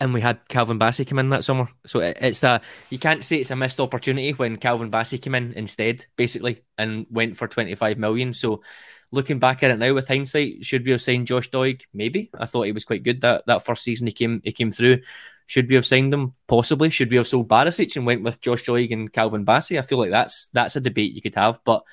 and 0.00 0.14
we 0.14 0.20
had 0.20 0.46
Calvin 0.48 0.78
Bassey 0.78 1.06
come 1.06 1.18
in 1.18 1.30
that 1.30 1.44
summer. 1.44 1.68
So 1.86 2.00
it's 2.00 2.40
that 2.40 2.62
you 2.90 2.98
can't 2.98 3.24
say 3.24 3.38
it's 3.38 3.50
a 3.50 3.56
missed 3.56 3.80
opportunity 3.80 4.30
when 4.30 4.56
Calvin 4.56 4.90
Bassey 4.90 5.20
came 5.20 5.34
in 5.34 5.52
instead, 5.54 6.06
basically, 6.16 6.62
and 6.76 7.06
went 7.10 7.36
for 7.36 7.48
25 7.48 7.98
million. 7.98 8.32
So 8.32 8.62
looking 9.10 9.38
back 9.38 9.62
at 9.62 9.70
it 9.72 9.78
now 9.78 9.94
with 9.94 10.06
hindsight, 10.06 10.64
should 10.64 10.84
we 10.84 10.92
have 10.92 11.00
signed 11.02 11.26
Josh 11.26 11.50
Doig? 11.50 11.82
Maybe. 11.92 12.30
I 12.38 12.46
thought 12.46 12.62
he 12.62 12.72
was 12.72 12.84
quite 12.84 13.02
good 13.02 13.22
that, 13.22 13.44
that 13.46 13.64
first 13.64 13.82
season 13.82 14.06
he 14.06 14.12
came 14.12 14.40
he 14.44 14.52
came 14.52 14.70
through. 14.70 15.00
Should 15.48 15.70
we 15.70 15.76
have 15.76 15.86
signed 15.86 16.12
him? 16.12 16.34
Possibly. 16.46 16.90
Should 16.90 17.10
we 17.10 17.16
have 17.16 17.26
sold 17.26 17.48
Barisic 17.48 17.96
and 17.96 18.04
went 18.04 18.22
with 18.22 18.38
Josh 18.38 18.64
Doig 18.64 18.92
and 18.92 19.10
Calvin 19.10 19.46
Bassey? 19.46 19.78
I 19.78 19.82
feel 19.82 19.96
like 19.96 20.10
that's 20.10 20.48
that's 20.48 20.76
a 20.76 20.80
debate 20.80 21.14
you 21.14 21.22
could 21.22 21.36
have. 21.36 21.58
But 21.64 21.84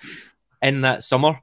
in 0.61 0.81
that 0.81 1.05
summer, 1.05 1.39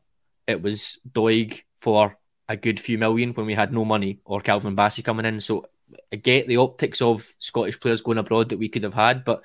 it 0.46 0.60
was 0.60 0.98
Doig 1.10 1.62
for 1.76 2.18
a 2.50 2.56
good 2.56 2.78
few 2.78 2.98
million 2.98 3.32
when 3.32 3.46
we 3.46 3.54
had 3.54 3.72
no 3.72 3.86
money, 3.86 4.20
or 4.26 4.42
Calvin 4.42 4.76
Bassey 4.76 5.02
coming 5.02 5.24
in. 5.24 5.40
So 5.40 5.64
I 6.12 6.16
get 6.16 6.46
the 6.46 6.58
optics 6.58 7.00
of 7.00 7.26
Scottish 7.38 7.80
players 7.80 8.02
going 8.02 8.18
abroad 8.18 8.50
that 8.50 8.58
we 8.58 8.68
could 8.68 8.82
have 8.82 8.92
had, 8.92 9.24
but 9.24 9.42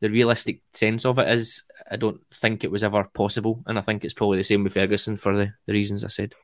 the 0.00 0.10
realistic 0.10 0.60
sense 0.74 1.06
of 1.06 1.18
it 1.18 1.28
is 1.28 1.62
I 1.90 1.96
don't 1.96 2.20
think 2.34 2.64
it 2.64 2.70
was 2.70 2.84
ever 2.84 3.04
possible. 3.04 3.62
And 3.66 3.78
I 3.78 3.80
think 3.80 4.04
it's 4.04 4.12
probably 4.12 4.36
the 4.36 4.44
same 4.44 4.62
with 4.62 4.74
Ferguson 4.74 5.16
for 5.16 5.34
the, 5.34 5.54
the 5.64 5.72
reasons 5.72 6.04
I 6.04 6.08
said. 6.08 6.34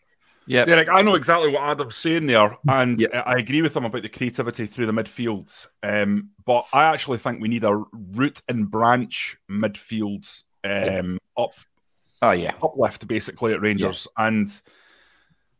Yeah, 0.46 0.64
Derek, 0.64 0.88
I 0.90 1.02
know 1.02 1.16
exactly 1.16 1.50
what 1.50 1.62
Adam's 1.62 1.96
saying 1.96 2.26
there, 2.26 2.56
and 2.68 3.00
yep. 3.00 3.10
I 3.26 3.36
agree 3.36 3.62
with 3.62 3.76
him 3.76 3.84
about 3.84 4.02
the 4.02 4.08
creativity 4.08 4.66
through 4.66 4.86
the 4.86 4.92
midfield. 4.92 5.66
Um, 5.82 6.30
but 6.44 6.66
I 6.72 6.84
actually 6.84 7.18
think 7.18 7.40
we 7.40 7.48
need 7.48 7.64
a 7.64 7.82
root 7.92 8.40
and 8.48 8.70
branch 8.70 9.38
midfield 9.50 10.42
um, 10.62 11.18
up. 11.36 11.52
Oh 12.22 12.30
yeah, 12.30 12.52
uplift 12.62 13.06
basically 13.08 13.52
at 13.52 13.60
Rangers, 13.60 14.06
yeah. 14.16 14.28
and 14.28 14.62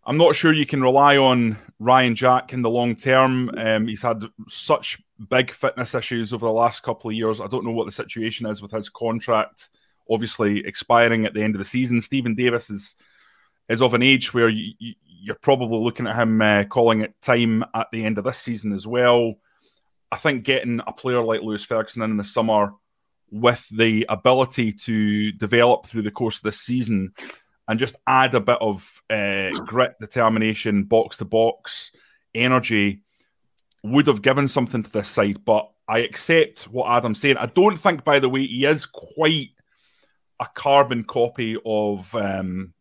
I'm 0.07 0.17
not 0.17 0.37
sure 0.37 0.53
you 0.53 0.67
can 0.67 0.83
rely 0.83 1.17
on 1.17 1.59
Ryan 1.81 2.15
Jack 2.15 2.53
in 2.53 2.63
the 2.63 2.71
long 2.71 2.95
term. 2.95 3.51
Um, 3.59 3.89
he's 3.89 4.03
had 4.03 4.25
such 4.49 5.03
big 5.29 5.51
fitness 5.51 5.97
issues 5.97 6.33
over 6.33 6.47
the 6.47 6.53
last 6.53 6.85
couple 6.85 7.11
of 7.11 7.17
years. 7.17 7.41
I 7.41 7.49
don't 7.49 7.65
know 7.65 7.73
what 7.73 7.87
the 7.87 7.93
situation 7.93 8.47
is 8.47 8.63
with 8.63 8.71
his 8.71 8.89
contract, 8.89 9.69
obviously 10.09 10.65
expiring 10.65 11.27
at 11.27 11.35
the 11.35 11.43
end 11.43 11.57
of 11.57 11.59
the 11.59 11.65
season. 11.65 12.01
Steven 12.01 12.37
Davis 12.37 12.71
is 12.71 12.95
is 13.69 13.83
of 13.83 13.95
an 13.95 14.03
age 14.03 14.33
where 14.33 14.49
you, 14.49 14.95
are 15.29 15.39
probably 15.43 15.79
looking 15.79 16.07
at 16.07 16.17
him 16.17 16.41
uh, 16.41 16.65
calling 16.65 17.01
it 17.01 17.15
time 17.21 17.65
at 17.75 17.89
the 17.93 18.05
end 18.05 18.19
of 18.19 18.25
this 18.25 18.39
season 18.39 18.73
as 18.73 18.87
well. 18.87 19.35
I 20.11 20.17
think 20.17 20.45
getting 20.45 20.81
a 20.87 20.93
player 20.93 21.23
like 21.23 21.43
Lewis 21.43 21.65
Ferguson 21.65 22.03
in 22.03 22.17
the 22.17 22.25
summer 22.25 22.73
with 23.31 23.67
the 23.71 24.07
ability 24.09 24.73
to 24.73 25.33
develop 25.33 25.87
through 25.87 26.03
the 26.03 26.13
course 26.13 26.37
of 26.37 26.43
this 26.43 26.61
season 26.61 27.13
and 27.69 27.81
just 27.81 27.97
add 28.07 28.35
a 28.35 28.41
bit 28.41 28.59
of 28.61 29.03
uh, 29.11 29.51
grit, 29.67 29.95
determination, 29.99 30.85
box 30.85 31.17
to 31.17 31.25
box, 31.25 31.91
energy 32.35 33.03
would 33.83 34.07
have 34.07 34.23
given 34.23 34.49
something 34.49 34.83
to 34.83 34.91
this 34.91 35.09
side. 35.09 35.45
But 35.45 35.69
I 35.89 36.01
accept 36.01 36.69
what 36.69 36.91
Adam's 36.91 37.21
saying. 37.21 37.37
I 37.37 37.47
don't 37.47 37.77
think, 37.77 38.05
by 38.05 38.19
the 38.19 38.29
way, 38.29 38.47
he 38.47 38.65
is 38.65 38.87
quite 38.87 39.51
a 40.41 40.47
carbon 40.55 41.05
copy 41.05 41.57
of 41.65 42.15
um, 42.15 42.75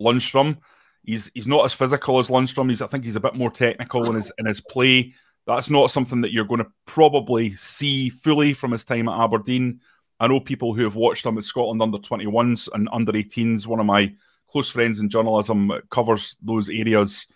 Lundstram. 0.00 0.58
He's 1.04 1.30
he's 1.34 1.46
not 1.46 1.64
as 1.64 1.72
physical 1.72 2.18
as 2.18 2.28
Lundstram. 2.28 2.70
He's 2.70 2.82
I 2.82 2.86
think 2.86 3.04
he's 3.04 3.16
a 3.16 3.20
bit 3.20 3.34
more 3.34 3.50
technical 3.50 4.08
in 4.08 4.16
his 4.16 4.32
in 4.38 4.46
his 4.46 4.60
play. 4.60 5.14
That's 5.46 5.70
not 5.70 5.90
something 5.90 6.20
that 6.20 6.32
you're 6.32 6.44
going 6.44 6.62
to 6.62 6.70
probably 6.86 7.54
see 7.54 8.10
fully 8.10 8.52
from 8.52 8.72
his 8.72 8.84
time 8.84 9.08
at 9.08 9.18
Aberdeen. 9.18 9.80
I 10.20 10.28
know 10.28 10.38
people 10.38 10.74
who 10.74 10.84
have 10.84 10.96
watched 10.96 11.24
him 11.24 11.38
at 11.38 11.44
Scotland 11.44 11.80
under 11.80 11.98
21s 11.98 12.68
and 12.74 12.88
under 12.92 13.12
18s. 13.12 13.66
One 13.66 13.80
of 13.80 13.86
my 13.86 14.14
close 14.48 14.68
friends 14.68 15.00
in 15.00 15.08
journalism 15.08 15.72
covers 15.90 16.36
those 16.42 16.68
areas 16.68 17.26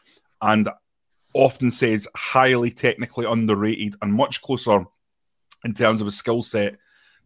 and 0.42 0.68
often 1.32 1.70
says 1.70 2.06
highly 2.14 2.70
technically 2.70 3.26
underrated 3.26 3.96
and 4.02 4.12
much 4.12 4.42
closer 4.42 4.84
in 5.64 5.72
terms 5.72 6.00
of 6.00 6.06
his 6.06 6.18
skill 6.18 6.42
set 6.42 6.76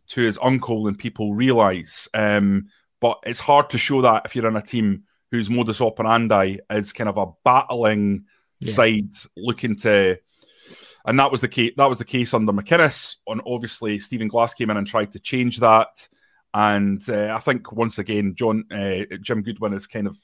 to 0.07 0.23
his 0.23 0.39
uncle 0.41 0.85
than 0.85 0.95
people 0.95 1.35
realise. 1.35 2.09
Um, 2.15 2.69
but 3.01 3.19
it's 3.25 3.41
hard 3.41 3.71
to 3.71 3.79
show 3.79 4.01
that 4.03 4.23
if 4.25 4.35
you're 4.35 4.49
in 4.49 4.57
a 4.57 4.63
team 4.63 5.05
whose 5.31 5.51
modus 5.51 5.81
operandi 5.81 6.59
is 6.71 6.93
kind 6.93 7.09
of 7.09 7.19
a 7.19 7.27
battling 7.45 8.25
yeah. 8.61 8.73
side 8.73 9.15
looking 9.37 9.77
to 9.77 10.19
and 11.09 11.19
that 11.19 11.33
was 11.33 11.41
the 11.41 11.49
case. 11.49 11.73
That 11.79 11.89
was 11.89 11.99
the 11.99 12.05
case 12.05 12.35
under 12.35 12.53
McInnes. 12.53 13.17
And 13.27 13.41
obviously, 13.47 13.99
Stephen 13.99 14.29
Glass 14.29 14.53
came 14.53 14.69
in 14.69 14.77
and 14.77 14.87
tried 14.87 15.13
to 15.13 15.19
change 15.19 15.59
that. 15.61 16.07
And 16.53 17.03
uh, 17.09 17.35
I 17.35 17.41
think 17.41 17.73
once 17.73 17.99
again, 17.99 18.35
John 18.35 18.65
uh, 18.71 19.05
Jim 19.23 19.43
Goodwin 19.43 19.73
has 19.73 19.87
kind 19.87 20.07
of 20.07 20.19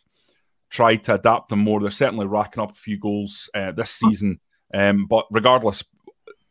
tried 0.69 1.05
to 1.05 1.15
adapt 1.15 1.49
them 1.49 1.61
more. 1.61 1.81
They're 1.81 1.91
certainly 1.91 2.27
racking 2.27 2.63
up 2.63 2.73
a 2.73 2.75
few 2.79 2.99
goals 2.99 3.49
uh, 3.55 3.73
this 3.73 3.93
season. 3.93 4.41
Um, 4.75 5.07
but 5.07 5.27
regardless, 5.31 5.85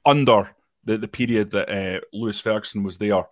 under 0.04 0.50
the, 0.84 0.98
the 0.98 1.08
period 1.08 1.52
that 1.52 1.70
uh, 1.70 2.02
Lewis 2.12 2.40
Ferguson 2.40 2.82
was 2.82 2.98
there, 2.98 3.26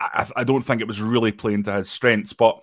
I, 0.00 0.30
I 0.36 0.44
don't 0.44 0.62
think 0.62 0.80
it 0.80 0.88
was 0.88 1.00
really 1.00 1.32
playing 1.32 1.64
to 1.64 1.72
his 1.72 1.90
strengths. 1.90 2.32
But 2.32 2.62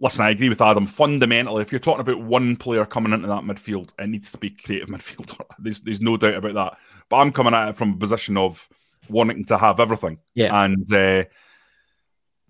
listen, 0.00 0.24
I 0.24 0.30
agree 0.30 0.48
with 0.48 0.60
Adam. 0.60 0.86
Fundamentally, 0.86 1.62
if 1.62 1.72
you're 1.72 1.78
talking 1.78 2.00
about 2.00 2.22
one 2.22 2.56
player 2.56 2.84
coming 2.84 3.12
into 3.12 3.28
that 3.28 3.42
midfield, 3.42 3.90
it 3.98 4.08
needs 4.08 4.32
to 4.32 4.38
be 4.38 4.50
creative 4.50 4.88
midfielder. 4.88 5.40
There's 5.58 5.80
there's 5.80 6.00
no 6.00 6.16
doubt 6.16 6.34
about 6.34 6.54
that. 6.54 6.78
But 7.08 7.16
I'm 7.16 7.32
coming 7.32 7.54
at 7.54 7.68
it 7.68 7.76
from 7.76 7.92
a 7.92 7.96
position 7.96 8.36
of 8.36 8.68
wanting 9.08 9.44
to 9.46 9.58
have 9.58 9.80
everything. 9.80 10.18
Yeah. 10.34 10.64
And 10.64 10.92
uh, 10.92 11.24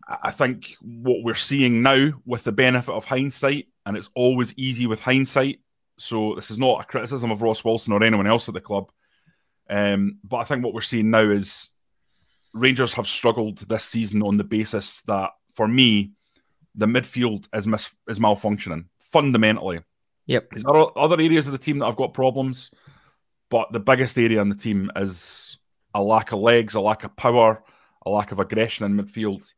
I 0.09 0.31
think 0.31 0.77
what 0.81 1.23
we're 1.23 1.35
seeing 1.35 1.83
now, 1.83 2.13
with 2.25 2.45
the 2.45 2.53
benefit 2.53 2.93
of 2.93 3.05
hindsight, 3.05 3.67
and 3.85 3.97
it's 3.97 4.11
always 4.15 4.55
easy 4.57 4.87
with 4.87 5.01
hindsight. 5.01 5.61
So 5.99 6.35
this 6.35 6.51
is 6.51 6.59
not 6.59 6.81
a 6.81 6.85
criticism 6.85 7.31
of 7.31 7.43
Ross 7.43 7.65
Wilson 7.65 7.93
or 7.93 8.03
anyone 8.03 8.27
else 8.27 8.49
at 8.49 8.55
the 8.55 8.61
club. 8.61 8.91
Um, 9.69 10.19
but 10.25 10.39
I 10.39 10.45
think 10.45 10.65
what 10.65 10.75
we're 10.75 10.81
seeing 10.81 11.11
now 11.11 11.29
is 11.29 11.71
Rangers 12.53 12.95
have 12.95 13.07
struggled 13.07 13.59
this 13.59 13.85
season 13.85 14.23
on 14.23 14.37
the 14.37 14.45
basis 14.45 15.03
that, 15.03 15.31
for 15.55 15.69
me, 15.69 16.13
the 16.77 16.87
midfield 16.87 17.49
is 17.55 17.67
mis- 17.67 17.95
is 18.09 18.19
malfunctioning 18.19 18.87
fundamentally. 19.01 19.81
Yep. 20.27 20.51
There 20.53 20.77
are 20.77 20.93
other 20.97 21.21
areas 21.21 21.47
of 21.47 21.53
the 21.53 21.59
team 21.59 21.79
that 21.79 21.87
I've 21.87 21.97
got 21.97 22.15
problems, 22.15 22.71
but 23.49 23.73
the 23.73 23.81
biggest 23.81 24.19
area 24.19 24.43
in 24.43 24.49
the 24.49 24.57
team 24.57 24.91
is 24.97 25.59
a 25.95 26.03
lack 26.03 26.33
of 26.33 26.41
legs, 26.41 26.75
a 26.75 26.81
lack 26.81 27.05
of 27.05 27.17
power, 27.17 27.63
a 28.05 28.11
lack 28.11 28.33
of 28.33 28.41
aggression 28.41 28.85
in 28.85 28.97
midfield. 28.97 29.53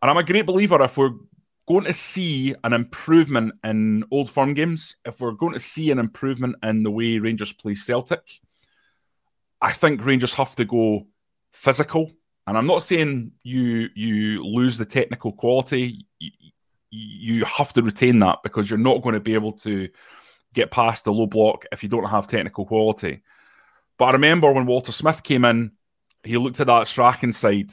And 0.00 0.10
I'm 0.10 0.16
a 0.16 0.22
great 0.22 0.46
believer 0.46 0.80
if 0.82 0.96
we're 0.96 1.14
going 1.66 1.84
to 1.84 1.92
see 1.92 2.54
an 2.64 2.72
improvement 2.72 3.52
in 3.62 4.04
old 4.10 4.30
firm 4.30 4.54
games, 4.54 4.96
if 5.04 5.20
we're 5.20 5.32
going 5.32 5.52
to 5.52 5.60
see 5.60 5.90
an 5.90 5.98
improvement 5.98 6.56
in 6.62 6.82
the 6.82 6.90
way 6.90 7.18
Rangers 7.18 7.52
play 7.52 7.74
Celtic, 7.74 8.40
I 9.60 9.72
think 9.72 10.04
Rangers 10.04 10.34
have 10.34 10.56
to 10.56 10.64
go 10.64 11.06
physical. 11.52 12.12
And 12.48 12.58
I'm 12.58 12.66
not 12.66 12.82
saying 12.82 13.32
you 13.42 13.90
you 13.94 14.44
lose 14.44 14.78
the 14.78 14.86
technical 14.86 15.32
quality 15.32 16.06
you 16.90 17.44
have 17.44 17.72
to 17.74 17.82
retain 17.82 18.18
that 18.20 18.38
because 18.42 18.68
you're 18.70 18.78
not 18.78 19.02
going 19.02 19.14
to 19.14 19.20
be 19.20 19.34
able 19.34 19.52
to 19.52 19.88
get 20.54 20.70
past 20.70 21.04
the 21.04 21.12
low 21.12 21.26
block 21.26 21.66
if 21.70 21.82
you 21.82 21.88
don't 21.88 22.08
have 22.08 22.26
technical 22.26 22.64
quality. 22.64 23.22
But 23.98 24.06
I 24.06 24.12
remember 24.12 24.50
when 24.50 24.66
Walter 24.66 24.92
Smith 24.92 25.22
came 25.22 25.44
in, 25.44 25.72
he 26.22 26.38
looked 26.38 26.60
at 26.60 26.66
that 26.68 26.86
Strachan 26.86 27.32
side 27.32 27.72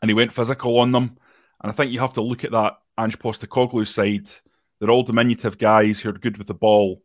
and 0.00 0.10
he 0.10 0.14
went 0.14 0.32
physical 0.32 0.78
on 0.78 0.92
them. 0.92 1.18
And 1.60 1.72
I 1.72 1.74
think 1.74 1.90
you 1.90 2.00
have 2.00 2.12
to 2.14 2.22
look 2.22 2.44
at 2.44 2.52
that 2.52 2.74
Ange 2.98 3.18
Postecoglou 3.18 3.86
side. 3.86 4.30
They're 4.78 4.90
all 4.90 5.02
diminutive 5.02 5.58
guys 5.58 5.98
who 5.98 6.10
are 6.10 6.12
good 6.12 6.36
with 6.36 6.46
the 6.46 6.54
ball. 6.54 7.02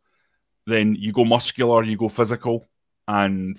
Then 0.67 0.95
you 0.95 1.11
go 1.11 1.25
muscular, 1.25 1.83
you 1.83 1.97
go 1.97 2.09
physical, 2.09 2.67
and 3.07 3.57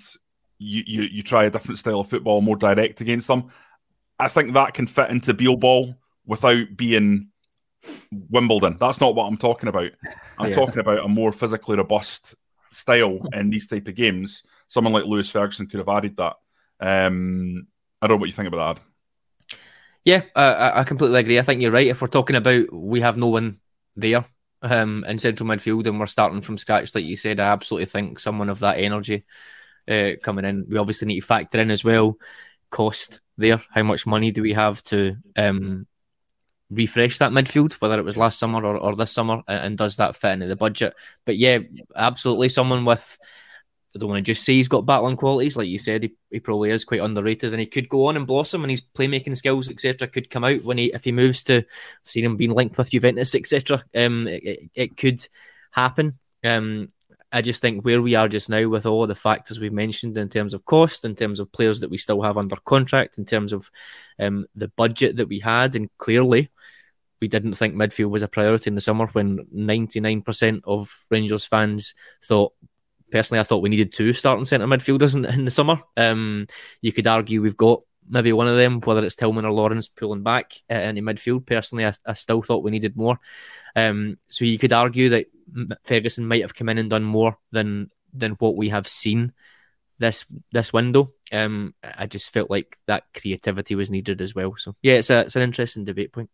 you, 0.61 0.83
you, 0.85 1.01
you 1.03 1.23
try 1.23 1.45
a 1.45 1.49
different 1.49 1.79
style 1.79 2.01
of 2.01 2.07
football, 2.07 2.41
more 2.41 2.55
direct 2.55 3.01
against 3.01 3.27
them. 3.27 3.51
I 4.19 4.27
think 4.27 4.53
that 4.53 4.75
can 4.75 4.85
fit 4.85 5.09
into 5.09 5.33
Beale 5.33 5.55
ball 5.55 5.95
without 6.25 6.77
being 6.77 7.29
Wimbledon. 8.29 8.77
That's 8.79 9.01
not 9.01 9.15
what 9.15 9.25
I'm 9.25 9.37
talking 9.37 9.69
about. 9.69 9.91
I'm 10.37 10.49
yeah. 10.49 10.55
talking 10.55 10.79
about 10.79 11.03
a 11.03 11.07
more 11.07 11.31
physically 11.31 11.77
robust 11.77 12.35
style 12.69 13.27
in 13.33 13.49
these 13.49 13.65
type 13.65 13.87
of 13.87 13.95
games. 13.95 14.43
Someone 14.67 14.93
like 14.93 15.05
Lewis 15.05 15.29
Ferguson 15.29 15.65
could 15.65 15.79
have 15.79 15.89
added 15.89 16.15
that. 16.17 16.35
Um, 16.79 17.67
I 17.99 18.07
don't 18.07 18.17
know 18.17 18.21
what 18.21 18.29
you 18.29 18.33
think 18.33 18.47
about 18.47 18.75
that. 18.75 19.57
Yeah, 20.03 20.21
uh, 20.35 20.71
I 20.75 20.83
completely 20.83 21.19
agree. 21.19 21.39
I 21.39 21.43
think 21.43 21.61
you're 21.61 21.71
right. 21.71 21.87
If 21.87 22.01
we're 22.01 22.07
talking 22.07 22.35
about 22.35 22.71
we 22.71 23.01
have 23.01 23.17
no 23.17 23.27
one 23.27 23.59
there 23.95 24.25
um, 24.61 25.03
in 25.07 25.17
central 25.17 25.49
midfield 25.49 25.87
and 25.87 25.99
we're 25.99 26.05
starting 26.05 26.41
from 26.41 26.57
scratch, 26.57 26.93
like 26.93 27.03
you 27.03 27.15
said, 27.15 27.39
I 27.39 27.47
absolutely 27.47 27.85
think 27.85 28.19
someone 28.19 28.49
of 28.49 28.59
that 28.59 28.77
energy 28.77 29.25
uh, 29.89 30.11
coming 30.21 30.45
in. 30.45 30.65
We 30.69 30.77
obviously 30.77 31.07
need 31.07 31.21
to 31.21 31.25
factor 31.25 31.59
in 31.59 31.71
as 31.71 31.83
well 31.83 32.17
cost 32.69 33.19
there. 33.37 33.61
How 33.69 33.83
much 33.83 34.05
money 34.07 34.31
do 34.31 34.41
we 34.41 34.53
have 34.53 34.81
to 34.83 35.17
um, 35.35 35.87
refresh 36.69 37.19
that 37.19 37.31
midfield, 37.31 37.73
whether 37.73 37.99
it 37.99 38.05
was 38.05 38.17
last 38.17 38.39
summer 38.39 38.65
or, 38.65 38.77
or 38.77 38.95
this 38.95 39.11
summer, 39.11 39.43
and 39.47 39.77
does 39.77 39.97
that 39.97 40.15
fit 40.15 40.33
into 40.33 40.47
the 40.47 40.55
budget? 40.55 40.95
But 41.25 41.37
yeah, 41.37 41.59
absolutely, 41.95 42.49
someone 42.49 42.85
with 42.85 43.19
I 43.93 43.99
don't 43.99 44.09
want 44.09 44.25
to 44.25 44.31
just 44.31 44.45
say 44.45 44.53
he's 44.53 44.69
got 44.69 44.85
battling 44.85 45.17
qualities, 45.17 45.57
like 45.57 45.67
you 45.67 45.77
said, 45.77 46.03
he, 46.03 46.13
he 46.29 46.39
probably 46.39 46.71
is 46.71 46.85
quite 46.85 47.01
underrated, 47.01 47.51
and 47.51 47.59
he 47.59 47.65
could 47.65 47.89
go 47.89 48.05
on 48.05 48.15
and 48.15 48.25
blossom, 48.25 48.63
and 48.63 48.71
his 48.71 48.81
playmaking 48.81 49.35
skills, 49.35 49.69
etc., 49.69 50.07
could 50.07 50.29
come 50.29 50.45
out 50.45 50.63
when 50.63 50.77
he 50.77 50.93
if 50.93 51.03
he 51.03 51.11
moves 51.11 51.43
to. 51.43 51.57
I've 51.57 51.65
seen 52.05 52.23
him 52.23 52.37
being 52.37 52.53
linked 52.53 52.77
with 52.77 52.91
Juventus, 52.91 53.35
etc. 53.35 53.83
Um, 53.93 54.27
it, 54.27 54.43
it, 54.43 54.69
it 54.75 54.97
could 54.97 55.27
happen. 55.71 56.17
Um, 56.43 56.93
I 57.31 57.41
just 57.41 57.61
think 57.61 57.85
where 57.85 58.01
we 58.01 58.15
are 58.15 58.27
just 58.27 58.49
now, 58.49 58.67
with 58.67 58.85
all 58.85 59.07
the 59.07 59.15
factors 59.15 59.59
we've 59.59 59.71
mentioned 59.71 60.17
in 60.17 60.29
terms 60.29 60.53
of 60.53 60.65
cost, 60.65 61.05
in 61.05 61.15
terms 61.15 61.39
of 61.39 61.51
players 61.51 61.79
that 61.79 61.89
we 61.89 61.97
still 61.97 62.21
have 62.21 62.37
under 62.37 62.57
contract, 62.65 63.17
in 63.17 63.25
terms 63.25 63.53
of 63.53 63.69
um, 64.19 64.45
the 64.55 64.67
budget 64.67 65.15
that 65.17 65.29
we 65.29 65.39
had, 65.39 65.75
and 65.75 65.89
clearly 65.97 66.49
we 67.21 67.27
didn't 67.27 67.55
think 67.55 67.75
midfield 67.75 68.09
was 68.09 68.23
a 68.23 68.27
priority 68.27 68.69
in 68.69 68.75
the 68.75 68.81
summer 68.81 69.07
when 69.07 69.45
99% 69.55 70.61
of 70.65 71.05
Rangers 71.09 71.45
fans 71.45 71.93
thought. 72.23 72.53
Personally, 73.11 73.41
I 73.41 73.43
thought 73.43 73.61
we 73.61 73.69
needed 73.69 73.91
two 73.91 74.13
starting 74.13 74.45
centre 74.45 74.65
midfielders 74.67 75.15
in, 75.15 75.25
in 75.25 75.43
the 75.43 75.51
summer. 75.51 75.81
Um, 75.97 76.47
you 76.81 76.93
could 76.93 77.07
argue 77.07 77.41
we've 77.41 77.57
got 77.57 77.81
maybe 78.11 78.33
one 78.33 78.47
of 78.47 78.57
them, 78.57 78.79
whether 78.81 79.03
it's 79.03 79.15
Tillman 79.15 79.45
or 79.45 79.51
Lawrence 79.51 79.87
pulling 79.87 80.21
back 80.21 80.53
uh, 80.69 80.75
into 80.75 81.01
midfield. 81.01 81.47
Personally, 81.47 81.85
I, 81.85 81.93
I, 82.05 82.13
still 82.13 82.41
thought 82.41 82.63
we 82.63 82.69
needed 82.69 82.95
more. 82.95 83.19
Um, 83.75 84.17
so 84.27 84.45
you 84.45 84.59
could 84.59 84.73
argue 84.73 85.09
that 85.09 85.27
Ferguson 85.85 86.27
might 86.27 86.41
have 86.41 86.53
come 86.53 86.69
in 86.69 86.77
and 86.77 86.89
done 86.89 87.03
more 87.03 87.37
than 87.51 87.89
than 88.13 88.33
what 88.33 88.55
we 88.57 88.69
have 88.69 88.87
seen 88.87 89.33
this 89.97 90.25
this 90.51 90.73
window. 90.73 91.13
Um, 91.31 91.73
I 91.81 92.05
just 92.05 92.33
felt 92.33 92.49
like 92.49 92.77
that 92.85 93.05
creativity 93.17 93.75
was 93.75 93.89
needed 93.89 94.21
as 94.21 94.35
well. 94.35 94.55
So 94.57 94.75
yeah, 94.81 94.95
it's 94.95 95.09
a 95.09 95.21
it's 95.21 95.37
an 95.37 95.43
interesting 95.43 95.85
debate 95.85 96.11
point. 96.11 96.29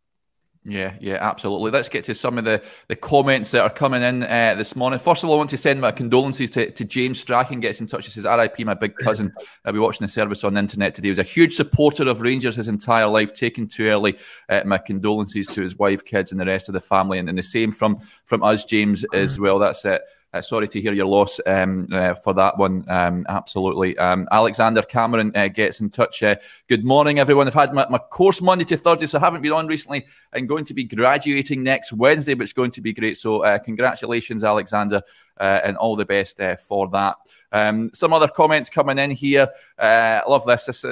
Yeah, 0.70 0.96
yeah, 1.00 1.16
absolutely. 1.22 1.72
Let's 1.72 1.88
get 1.88 2.04
to 2.06 2.14
some 2.14 2.38
of 2.38 2.44
the, 2.44 2.62
the 2.90 2.96
comments 2.98 3.52
that 3.52 3.62
are 3.62 3.70
coming 3.70 4.02
in 4.02 4.24
uh, 4.24 4.54
this 4.58 4.76
morning. 4.76 5.00
First 5.00 5.24
of 5.24 5.30
all, 5.30 5.36
I 5.36 5.38
want 5.38 5.50
to 5.52 5.58
send 5.58 5.80
my 5.80 5.94
condolences 5.94 6.52
to, 6.52 6.70
to 6.72 6.84
James 6.84 7.22
Strachan. 7.22 7.62
Gets 7.62 7.80
in 7.80 7.88
touch. 7.88 8.04
He 8.04 8.12
says, 8.12 8.26
"RIP, 8.26 8.60
my 8.66 8.74
big 8.74 8.98
cousin. 8.98 9.34
I'll 9.66 9.72
be 9.72 9.80
watching 9.80 10.06
the 10.06 10.12
service 10.12 10.44
on 10.44 10.56
the 10.56 10.60
internet 10.60 10.94
today. 10.94 11.06
He 11.06 11.12
was 11.12 11.20
a 11.20 11.24
huge 11.24 11.54
supporter 11.54 12.04
of 12.10 12.20
Rangers 12.20 12.58
his 12.58 12.68
entire 12.68 13.08
life. 13.08 13.34
Taken 13.34 13.68
too 13.68 13.86
early. 13.88 14.18
Uh, 14.50 14.64
my 14.66 14.78
condolences 14.78 15.48
to 15.48 15.62
his 15.62 15.78
wife, 15.78 16.04
kids, 16.04 16.32
and 16.32 16.40
the 16.40 16.46
rest 16.46 16.68
of 16.68 16.74
the 16.74 16.82
family. 16.82 17.18
And, 17.18 17.30
and 17.30 17.38
the 17.38 17.44
same 17.44 17.72
from 17.72 18.02
from 18.26 18.44
us, 18.44 18.66
James, 18.66 19.06
as 19.14 19.40
well. 19.40 19.60
That's 19.60 19.86
it. 19.86 20.02
Uh, 20.02 20.06
sorry 20.42 20.68
to 20.68 20.82
hear 20.82 20.94
your 20.94 21.06
loss 21.06 21.40
um, 21.46 21.88
uh, 21.92 22.14
for 22.14 22.34
that 22.34 22.58
one. 22.58 22.86
Um, 22.88 23.26
absolutely. 23.30 23.98
Um, 23.98 24.28
Alexander 24.32 24.82
Cameron 24.82 25.32
uh, 25.36 25.48
gets 25.48 25.80
in 25.80 25.90
touch. 25.90 26.22
Uh, 26.22 26.36
good 26.68 26.86
morning, 26.86 27.20
everyone. 27.20 27.48
I've 27.48 27.54
had 27.54 27.74
my, 27.74 27.88
my, 27.90 27.98
course 27.98 28.42
Monday 28.42 28.66
to 28.66 28.78
Thursday, 28.78 29.06
so 29.08 29.18
I 29.18 29.22
haven't 29.22 29.42
been 29.42 29.52
on 29.52 29.68
recently. 29.68 30.06
I'm 30.34 30.46
going 30.46 30.66
to 30.66 30.74
be 30.74 30.84
graduating 30.84 31.64
next 31.64 31.94
Wednesday, 31.94 32.34
but 32.34 32.44
it's 32.44 32.54
going 32.54 32.72
to 32.72 32.82
be 32.82 32.94
great. 32.94 33.18
So, 33.18 33.44
uh, 33.44 33.58
congratulations, 33.60 34.44
Alexander, 34.44 35.02
uh, 35.40 35.62
and 35.64 35.78
all 35.78 35.96
the 35.96 36.06
best 36.06 36.40
for 36.68 36.90
that. 36.90 37.16
Um, 37.52 37.92
some 37.94 38.14
other 38.14 38.28
comments 38.28 38.70
coming 38.70 38.98
in 39.00 39.12
here. 39.12 39.48
Love 39.80 40.46
this. 40.46 40.66
this 40.66 40.86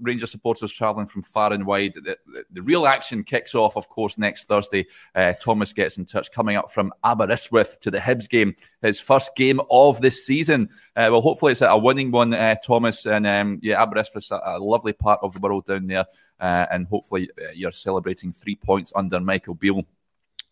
Ranger 0.00 0.26
supporters 0.26 0.72
travelling 0.72 1.06
from 1.06 1.22
far 1.22 1.52
and 1.52 1.66
wide. 1.66 1.94
The, 1.94 2.16
the, 2.26 2.44
the, 2.50 2.62
real 2.62 2.86
action 2.86 3.24
kicks 3.24 3.54
off, 3.54 3.76
of 3.76 3.88
course, 3.88 4.18
next 4.18 4.44
Thursday. 4.44 4.86
Uh, 5.14 5.32
Thomas 5.34 5.72
gets 5.72 5.98
in 5.98 6.06
touch, 6.06 6.30
coming 6.32 6.56
up 6.56 6.70
from 6.70 6.92
Aberystwyth 7.04 7.80
to 7.80 7.90
the 7.90 7.98
Hibs 7.98 8.28
game, 8.28 8.54
his 8.82 9.00
first 9.00 9.36
game 9.36 9.60
of 9.70 10.00
this 10.00 10.24
season. 10.24 10.68
Uh, 10.96 11.08
well, 11.10 11.20
hopefully 11.20 11.52
it's 11.52 11.62
a 11.62 11.76
winning 11.76 12.10
one, 12.10 12.34
uh, 12.34 12.56
Thomas. 12.64 13.06
And 13.06 13.26
um, 13.26 13.58
yeah, 13.62 13.82
Aberystwyth's 13.82 14.30
a, 14.30 14.40
a, 14.44 14.58
lovely 14.58 14.92
part 14.92 15.20
of 15.22 15.34
the 15.34 15.40
world 15.40 15.66
down 15.66 15.86
there. 15.86 16.06
Uh, 16.40 16.66
and 16.70 16.86
hopefully 16.86 17.28
uh, 17.40 17.50
you're 17.54 17.70
celebrating 17.70 18.32
three 18.32 18.56
points 18.56 18.92
under 18.96 19.20
Michael 19.20 19.54
Beale 19.54 19.84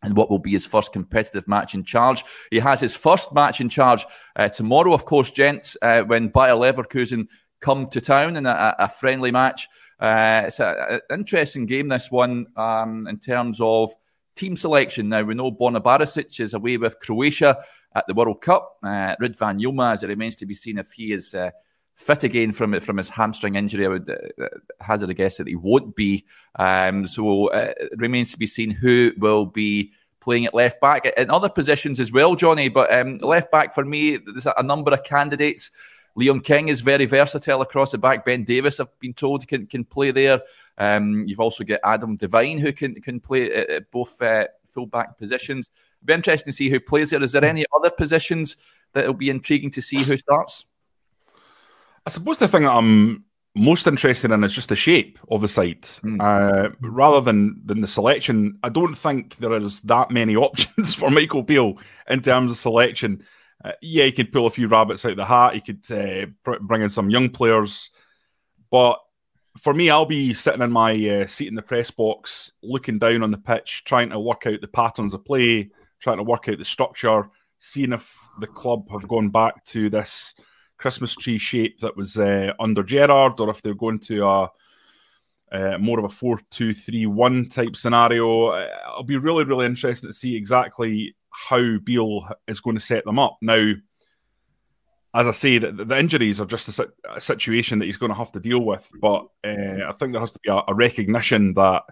and 0.02 0.16
what 0.16 0.30
will 0.30 0.38
be 0.38 0.52
his 0.52 0.66
first 0.66 0.92
competitive 0.92 1.48
match 1.48 1.74
in 1.74 1.84
charge. 1.84 2.24
He 2.50 2.58
has 2.58 2.80
his 2.80 2.96
first 2.96 3.32
match 3.32 3.60
in 3.60 3.68
charge 3.68 4.06
uh, 4.36 4.48
tomorrow, 4.48 4.92
of 4.92 5.04
course, 5.04 5.30
gents, 5.30 5.76
uh, 5.82 6.02
when 6.02 6.28
Bayer 6.28 6.54
Leverkusen 6.54 7.26
come 7.60 7.88
to 7.88 8.00
town 8.00 8.36
in 8.36 8.46
a, 8.46 8.76
a 8.78 8.88
friendly 8.88 9.30
match. 9.30 9.68
Uh, 10.00 10.44
it's 10.46 10.60
an 10.60 11.00
interesting 11.10 11.66
game, 11.66 11.88
this 11.88 12.10
one, 12.10 12.46
um, 12.56 13.06
in 13.08 13.18
terms 13.18 13.60
of 13.60 13.92
team 14.36 14.56
selection. 14.56 15.08
Now, 15.08 15.22
we 15.22 15.34
know 15.34 15.50
Borna 15.50 15.82
Barisic 15.82 16.38
is 16.40 16.54
away 16.54 16.76
with 16.76 17.00
Croatia 17.00 17.58
at 17.94 18.06
the 18.06 18.14
World 18.14 18.40
Cup. 18.40 18.76
Uh, 18.82 19.16
Ridvan 19.20 19.60
Yilmaz, 19.60 20.02
it 20.02 20.08
remains 20.08 20.36
to 20.36 20.46
be 20.46 20.54
seen 20.54 20.78
if 20.78 20.92
he 20.92 21.12
is 21.12 21.34
uh, 21.34 21.50
fit 21.96 22.22
again 22.22 22.52
from 22.52 22.78
from 22.80 22.96
his 22.96 23.08
hamstring 23.08 23.56
injury. 23.56 23.84
I 23.84 23.88
would 23.88 24.08
uh, 24.08 24.46
hazard 24.80 25.10
a 25.10 25.14
guess 25.14 25.36
that 25.38 25.48
he 25.48 25.56
won't 25.56 25.96
be. 25.96 26.24
Um, 26.56 27.06
so 27.06 27.48
uh, 27.48 27.74
it 27.76 27.90
remains 27.96 28.30
to 28.30 28.38
be 28.38 28.46
seen 28.46 28.70
who 28.70 29.12
will 29.18 29.46
be 29.46 29.92
playing 30.20 30.46
at 30.46 30.54
left 30.54 30.80
back 30.80 31.06
in 31.06 31.30
other 31.30 31.48
positions 31.48 31.98
as 31.98 32.12
well, 32.12 32.36
Johnny. 32.36 32.68
But 32.68 32.92
um, 32.92 33.18
left 33.18 33.50
back 33.50 33.74
for 33.74 33.84
me, 33.84 34.18
there's 34.18 34.46
a 34.46 34.62
number 34.62 34.92
of 34.92 35.02
candidates. 35.02 35.70
Leon 36.18 36.40
King 36.40 36.66
is 36.66 36.80
very 36.80 37.06
versatile 37.06 37.62
across 37.62 37.92
the 37.92 37.98
back. 37.98 38.24
Ben 38.24 38.42
Davies, 38.42 38.80
I've 38.80 38.98
been 38.98 39.14
told, 39.14 39.46
can 39.46 39.68
can 39.68 39.84
play 39.84 40.10
there. 40.10 40.40
Um, 40.76 41.24
you've 41.28 41.38
also 41.38 41.62
got 41.62 41.78
Adam 41.84 42.16
Devine 42.16 42.58
who 42.58 42.72
can 42.72 43.00
can 43.00 43.20
play 43.20 43.52
at, 43.52 43.70
at 43.70 43.90
both 43.92 44.20
uh, 44.20 44.48
full 44.68 44.86
back 44.86 45.16
positions. 45.16 45.70
It'll 46.02 46.06
be 46.06 46.14
interesting 46.14 46.52
to 46.52 46.56
see 46.56 46.70
who 46.70 46.80
plays 46.80 47.10
there. 47.10 47.22
Is 47.22 47.30
there 47.30 47.44
any 47.44 47.64
other 47.72 47.90
positions 47.90 48.56
that 48.94 49.06
will 49.06 49.14
be 49.14 49.30
intriguing 49.30 49.70
to 49.70 49.80
see 49.80 50.02
who 50.02 50.16
starts? 50.16 50.66
I 52.04 52.10
suppose 52.10 52.38
the 52.38 52.48
thing 52.48 52.64
that 52.64 52.72
I'm 52.72 53.24
most 53.54 53.86
interested 53.86 54.32
in 54.32 54.42
is 54.42 54.52
just 54.52 54.70
the 54.70 54.76
shape 54.76 55.20
of 55.30 55.42
the 55.42 55.48
side, 55.48 55.82
mm. 55.82 56.20
uh, 56.20 56.70
rather 56.80 57.20
than 57.20 57.62
than 57.64 57.80
the 57.80 57.86
selection. 57.86 58.58
I 58.64 58.70
don't 58.70 58.96
think 58.96 59.36
there 59.36 59.52
is 59.52 59.78
that 59.82 60.10
many 60.10 60.34
options 60.48 60.96
for 60.96 61.12
Michael 61.12 61.44
Beale 61.44 61.78
in 62.10 62.22
terms 62.22 62.50
of 62.50 62.56
selection 62.56 63.24
uh, 63.64 63.72
yeah, 63.82 64.04
he 64.04 64.12
could 64.12 64.32
pull 64.32 64.46
a 64.46 64.50
few 64.50 64.68
rabbits 64.68 65.04
out 65.04 65.12
of 65.12 65.16
the 65.16 65.24
hat. 65.24 65.54
He 65.54 65.60
could 65.60 65.84
uh, 65.90 66.56
bring 66.60 66.82
in 66.82 66.90
some 66.90 67.10
young 67.10 67.28
players, 67.28 67.90
but 68.70 69.00
for 69.58 69.74
me, 69.74 69.90
I'll 69.90 70.06
be 70.06 70.34
sitting 70.34 70.62
in 70.62 70.70
my 70.70 70.92
uh, 70.92 71.26
seat 71.26 71.48
in 71.48 71.54
the 71.54 71.62
press 71.62 71.90
box, 71.90 72.52
looking 72.62 72.98
down 72.98 73.22
on 73.22 73.30
the 73.30 73.38
pitch, 73.38 73.82
trying 73.84 74.10
to 74.10 74.20
work 74.20 74.46
out 74.46 74.60
the 74.60 74.68
patterns 74.68 75.14
of 75.14 75.24
play, 75.24 75.70
trying 76.00 76.18
to 76.18 76.22
work 76.22 76.48
out 76.48 76.58
the 76.58 76.64
structure, 76.64 77.28
seeing 77.58 77.92
if 77.92 78.14
the 78.40 78.46
club 78.46 78.88
have 78.90 79.08
gone 79.08 79.30
back 79.30 79.64
to 79.66 79.90
this 79.90 80.34
Christmas 80.76 81.14
tree 81.16 81.38
shape 81.38 81.80
that 81.80 81.96
was 81.96 82.16
uh, 82.16 82.52
under 82.60 82.84
Gerrard, 82.84 83.40
or 83.40 83.50
if 83.50 83.60
they're 83.62 83.74
going 83.74 83.98
to 84.00 84.24
a 84.24 84.50
uh, 85.50 85.78
more 85.78 85.98
of 85.98 86.04
a 86.04 86.08
4 86.08 86.40
2 86.50 86.74
3 86.74 87.06
1 87.06 87.48
type 87.48 87.76
scenario. 87.76 88.48
Uh, 88.48 88.68
I'll 88.86 89.02
be 89.02 89.16
really, 89.16 89.44
really 89.44 89.66
interested 89.66 90.06
to 90.06 90.12
see 90.12 90.36
exactly 90.36 91.16
how 91.48 91.78
Beale 91.78 92.28
is 92.46 92.60
going 92.60 92.76
to 92.76 92.82
set 92.82 93.04
them 93.04 93.18
up. 93.18 93.38
Now, 93.40 93.74
as 95.14 95.26
I 95.26 95.32
say, 95.32 95.58
the, 95.58 95.72
the 95.72 95.98
injuries 95.98 96.40
are 96.40 96.46
just 96.46 96.78
a, 96.78 96.88
a, 97.14 97.20
situation 97.20 97.78
that 97.78 97.86
he's 97.86 97.96
going 97.96 98.10
to 98.10 98.18
have 98.18 98.32
to 98.32 98.40
deal 98.40 98.60
with. 98.60 98.86
But 99.00 99.26
uh, 99.44 99.88
I 99.88 99.94
think 99.98 100.12
there 100.12 100.20
has 100.20 100.32
to 100.32 100.40
be 100.42 100.50
a, 100.50 100.62
a, 100.68 100.74
recognition 100.74 101.54
that 101.54 101.84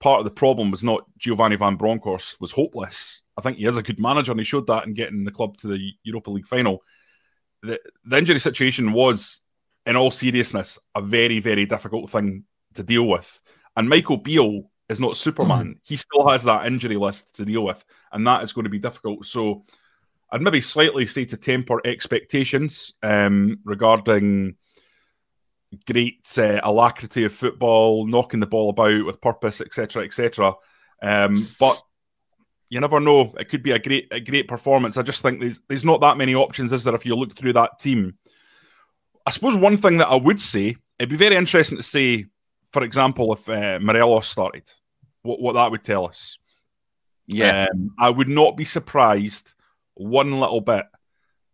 part 0.00 0.20
of 0.20 0.24
the 0.24 0.30
problem 0.30 0.70
was 0.70 0.82
not 0.82 1.04
Giovanni 1.18 1.56
Van 1.56 1.76
Bronckhorst 1.76 2.40
was 2.40 2.52
hopeless. 2.52 3.22
I 3.36 3.42
think 3.42 3.58
he 3.58 3.66
is 3.66 3.76
a 3.76 3.82
good 3.82 4.00
manager, 4.00 4.30
and 4.30 4.40
he 4.40 4.44
showed 4.44 4.66
that 4.68 4.86
in 4.86 4.94
getting 4.94 5.24
the 5.24 5.30
club 5.30 5.56
to 5.58 5.68
the 5.68 5.92
Europa 6.02 6.30
League 6.30 6.46
final. 6.46 6.82
The, 7.62 7.78
the 8.04 8.18
injury 8.18 8.38
situation 8.40 8.92
was, 8.92 9.40
in 9.84 9.96
all 9.96 10.10
seriousness, 10.10 10.78
a 10.94 11.02
very, 11.02 11.40
very 11.40 11.66
difficult 11.66 12.10
thing 12.10 12.44
to 12.74 12.82
deal 12.82 13.06
with. 13.06 13.40
And 13.76 13.88
Michael 13.88 14.16
Beale 14.16 14.70
is 14.88 15.00
not 15.00 15.16
Superman. 15.16 15.66
Mm. 15.66 15.78
He 15.84 15.96
still 15.96 16.28
has 16.28 16.44
that 16.44 16.66
injury 16.66 16.96
list 16.96 17.34
to 17.36 17.44
deal 17.44 17.64
with, 17.64 17.84
and 18.12 18.26
that 18.26 18.42
is 18.42 18.52
going 18.52 18.64
to 18.64 18.70
be 18.70 18.78
difficult. 18.78 19.26
So 19.26 19.62
I'd 20.30 20.42
maybe 20.42 20.60
slightly 20.60 21.06
say 21.06 21.24
to 21.26 21.36
temper 21.36 21.80
expectations 21.84 22.94
um, 23.02 23.58
regarding 23.64 24.56
great 25.86 26.26
uh, 26.38 26.60
alacrity 26.62 27.24
of 27.24 27.32
football, 27.32 28.06
knocking 28.06 28.40
the 28.40 28.46
ball 28.46 28.70
about 28.70 29.04
with 29.04 29.20
purpose, 29.20 29.60
etc., 29.60 30.04
etc. 30.04 30.54
Um, 31.02 31.48
but 31.58 31.80
you 32.68 32.80
never 32.80 33.00
know; 33.00 33.34
it 33.38 33.48
could 33.48 33.62
be 33.62 33.72
a 33.72 33.78
great, 33.78 34.08
a 34.10 34.20
great 34.20 34.48
performance. 34.48 34.96
I 34.96 35.02
just 35.02 35.22
think 35.22 35.40
there's 35.40 35.60
there's 35.68 35.84
not 35.84 36.00
that 36.00 36.18
many 36.18 36.34
options, 36.34 36.72
is 36.72 36.84
there? 36.84 36.94
If 36.94 37.06
you 37.06 37.14
look 37.14 37.36
through 37.36 37.52
that 37.54 37.78
team, 37.78 38.18
I 39.24 39.30
suppose 39.30 39.56
one 39.56 39.76
thing 39.76 39.98
that 39.98 40.08
I 40.08 40.16
would 40.16 40.40
say 40.40 40.76
it'd 40.98 41.10
be 41.10 41.16
very 41.16 41.36
interesting 41.36 41.76
to 41.76 41.82
see 41.82 42.26
for 42.76 42.82
example, 42.82 43.32
if 43.32 43.48
uh, 43.48 43.78
Morelos 43.80 44.28
started, 44.28 44.70
what, 45.22 45.40
what 45.40 45.54
that 45.54 45.70
would 45.70 45.82
tell 45.82 46.06
us. 46.06 46.36
Yeah. 47.26 47.68
Um, 47.72 47.94
I 47.98 48.10
would 48.10 48.28
not 48.28 48.54
be 48.54 48.66
surprised 48.66 49.54
one 49.94 50.38
little 50.38 50.60
bit 50.60 50.84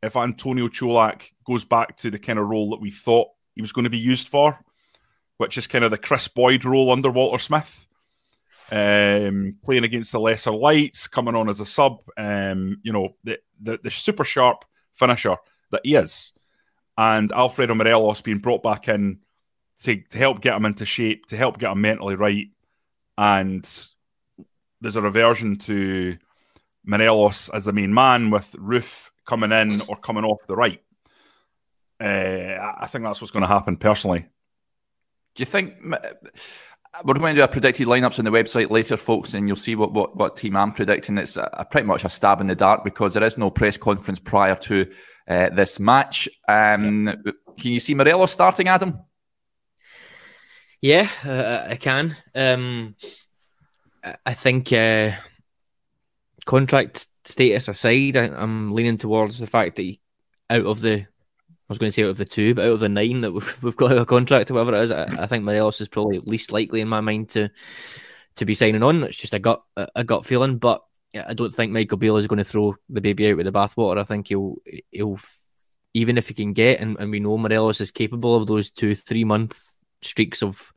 if 0.02 0.16
Antonio 0.16 0.66
Colak 0.66 1.30
goes 1.46 1.64
back 1.64 1.96
to 1.98 2.10
the 2.10 2.18
kind 2.18 2.40
of 2.40 2.48
role 2.48 2.70
that 2.70 2.80
we 2.80 2.90
thought 2.90 3.28
he 3.54 3.62
was 3.62 3.70
going 3.70 3.84
to 3.84 3.88
be 3.88 4.00
used 4.00 4.26
for, 4.26 4.58
which 5.36 5.56
is 5.56 5.68
kind 5.68 5.84
of 5.84 5.92
the 5.92 5.96
Kris 5.96 6.26
Boyd 6.26 6.64
role 6.64 6.90
under 6.90 7.12
Walter 7.12 7.38
Smith. 7.38 7.86
Um, 8.72 9.56
playing 9.64 9.84
against 9.84 10.10
the 10.10 10.18
lesser 10.18 10.50
lights, 10.50 11.06
coming 11.06 11.36
on 11.36 11.48
as 11.48 11.60
a 11.60 11.66
sub, 11.66 12.02
um, 12.16 12.80
you 12.82 12.92
know, 12.92 13.14
the, 13.22 13.38
the, 13.60 13.78
the 13.80 13.92
super 13.92 14.24
sharp 14.24 14.64
finisher 14.92 15.36
that 15.70 15.82
he 15.84 15.94
is. 15.94 16.32
And 16.98 17.30
Alfredo 17.30 17.76
Morelos 17.76 18.22
being 18.22 18.38
brought 18.38 18.64
back 18.64 18.88
in 18.88 19.20
to, 19.84 19.96
to 19.96 20.18
help 20.18 20.40
get 20.40 20.56
him 20.56 20.64
into 20.64 20.84
shape, 20.84 21.26
to 21.26 21.36
help 21.36 21.58
get 21.58 21.72
him 21.72 21.80
mentally 21.80 22.14
right. 22.14 22.48
And 23.18 23.68
there's 24.80 24.96
a 24.96 25.02
reversion 25.02 25.56
to 25.58 26.16
Morelos 26.84 27.48
as 27.50 27.64
the 27.64 27.72
main 27.72 27.92
man 27.94 28.30
with 28.30 28.52
Roofe 28.52 29.10
coming 29.26 29.52
in 29.52 29.80
or 29.88 29.96
coming 29.96 30.24
off 30.24 30.46
the 30.46 30.56
right. 30.56 30.82
Uh, 32.00 32.74
I 32.80 32.86
think 32.88 33.04
that's 33.04 33.20
what's 33.20 33.30
going 33.30 33.42
to 33.42 33.48
happen 33.48 33.76
personally. 33.76 34.26
Do 35.34 35.40
you 35.40 35.46
think 35.46 35.74
we're 37.04 37.14
going 37.14 37.34
to 37.34 37.40
do 37.40 37.44
a 37.44 37.48
predicted 37.48 37.86
lineups 37.86 38.18
on 38.18 38.24
the 38.24 38.30
website 38.30 38.70
later, 38.70 38.96
folks, 38.96 39.34
and 39.34 39.48
you'll 39.48 39.56
see 39.56 39.74
what, 39.74 39.92
what, 39.92 40.16
what 40.16 40.36
team 40.36 40.56
I'm 40.56 40.72
predicting. 40.72 41.16
It's 41.16 41.36
a, 41.36 41.48
a 41.52 41.64
pretty 41.64 41.86
much 41.86 42.04
a 42.04 42.08
stab 42.08 42.40
in 42.40 42.48
the 42.48 42.54
dark 42.54 42.84
because 42.84 43.14
there 43.14 43.22
is 43.22 43.38
no 43.38 43.50
press 43.50 43.76
conference 43.76 44.18
prior 44.18 44.56
to 44.56 44.90
uh, 45.28 45.48
this 45.50 45.80
match. 45.80 46.28
Um, 46.48 47.06
yeah. 47.06 47.32
Can 47.58 47.72
you 47.72 47.80
see 47.80 47.94
Morelos 47.94 48.32
starting, 48.32 48.68
Adam? 48.68 48.98
Yeah, 50.82 51.08
uh, 51.24 51.70
I 51.70 51.76
can. 51.76 52.16
Um, 52.34 52.96
I 54.26 54.34
think 54.34 54.72
uh, 54.72 55.12
contract 56.44 57.06
status 57.24 57.68
aside, 57.68 58.16
I, 58.16 58.42
am 58.42 58.72
leaning 58.72 58.98
towards 58.98 59.38
the 59.38 59.46
fact 59.46 59.76
that 59.76 59.96
out 60.50 60.66
of 60.66 60.80
the, 60.80 61.02
I 61.02 61.06
was 61.68 61.78
going 61.78 61.86
to 61.88 61.92
say 61.92 62.02
out 62.02 62.10
of 62.10 62.16
the 62.16 62.24
two, 62.24 62.56
but 62.56 62.64
out 62.64 62.72
of 62.72 62.80
the 62.80 62.88
nine 62.88 63.20
that 63.20 63.30
we've, 63.30 63.58
we've 63.62 63.76
got 63.76 63.96
a 63.96 64.04
contract, 64.04 64.50
or 64.50 64.54
whatever 64.54 64.76
it 64.76 64.82
is, 64.82 64.90
I, 64.90 65.04
I 65.22 65.26
think 65.28 65.44
Morelos 65.44 65.80
is 65.80 65.86
probably 65.86 66.18
least 66.18 66.50
likely 66.50 66.80
in 66.80 66.88
my 66.88 67.00
mind 67.00 67.30
to 67.30 67.48
to 68.34 68.44
be 68.44 68.54
signing 68.54 68.82
on. 68.82 69.04
It's 69.04 69.18
just 69.18 69.34
a 69.34 69.38
gut 69.38 69.62
a 69.76 70.02
gut 70.02 70.26
feeling, 70.26 70.58
but 70.58 70.82
I 71.14 71.34
don't 71.34 71.52
think 71.52 71.70
Michael 71.70 71.98
Beale 71.98 72.16
is 72.16 72.26
going 72.26 72.38
to 72.38 72.44
throw 72.44 72.74
the 72.88 73.00
baby 73.00 73.30
out 73.30 73.36
with 73.36 73.46
the 73.46 73.52
bathwater. 73.52 73.98
I 73.98 74.04
think 74.04 74.26
he'll 74.28 74.56
he'll 74.90 75.20
even 75.94 76.18
if 76.18 76.26
he 76.26 76.34
can 76.34 76.54
get, 76.54 76.80
and, 76.80 76.96
and 76.98 77.10
we 77.12 77.20
know 77.20 77.38
Morelos 77.38 77.80
is 77.80 77.92
capable 77.92 78.34
of 78.34 78.48
those 78.48 78.70
two 78.70 78.96
three 78.96 79.22
month 79.22 79.71
streaks 80.02 80.42
of 80.42 80.72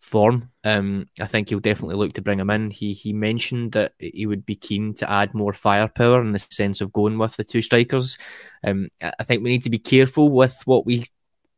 form. 0.00 0.50
Um, 0.62 1.08
I 1.20 1.26
think 1.26 1.48
he'll 1.48 1.60
definitely 1.60 1.96
look 1.96 2.12
to 2.14 2.22
bring 2.22 2.38
him 2.38 2.50
in. 2.50 2.70
He 2.70 2.92
he 2.92 3.12
mentioned 3.12 3.72
that 3.72 3.92
he 3.98 4.26
would 4.26 4.46
be 4.46 4.54
keen 4.54 4.94
to 4.94 5.10
add 5.10 5.34
more 5.34 5.52
firepower 5.52 6.20
in 6.20 6.32
the 6.32 6.38
sense 6.38 6.80
of 6.80 6.92
going 6.92 7.18
with 7.18 7.36
the 7.36 7.44
two 7.44 7.62
strikers. 7.62 8.16
Um, 8.64 8.88
I 9.02 9.24
think 9.24 9.42
we 9.42 9.50
need 9.50 9.64
to 9.64 9.70
be 9.70 9.78
careful 9.78 10.28
with 10.28 10.60
what 10.64 10.86
we 10.86 11.04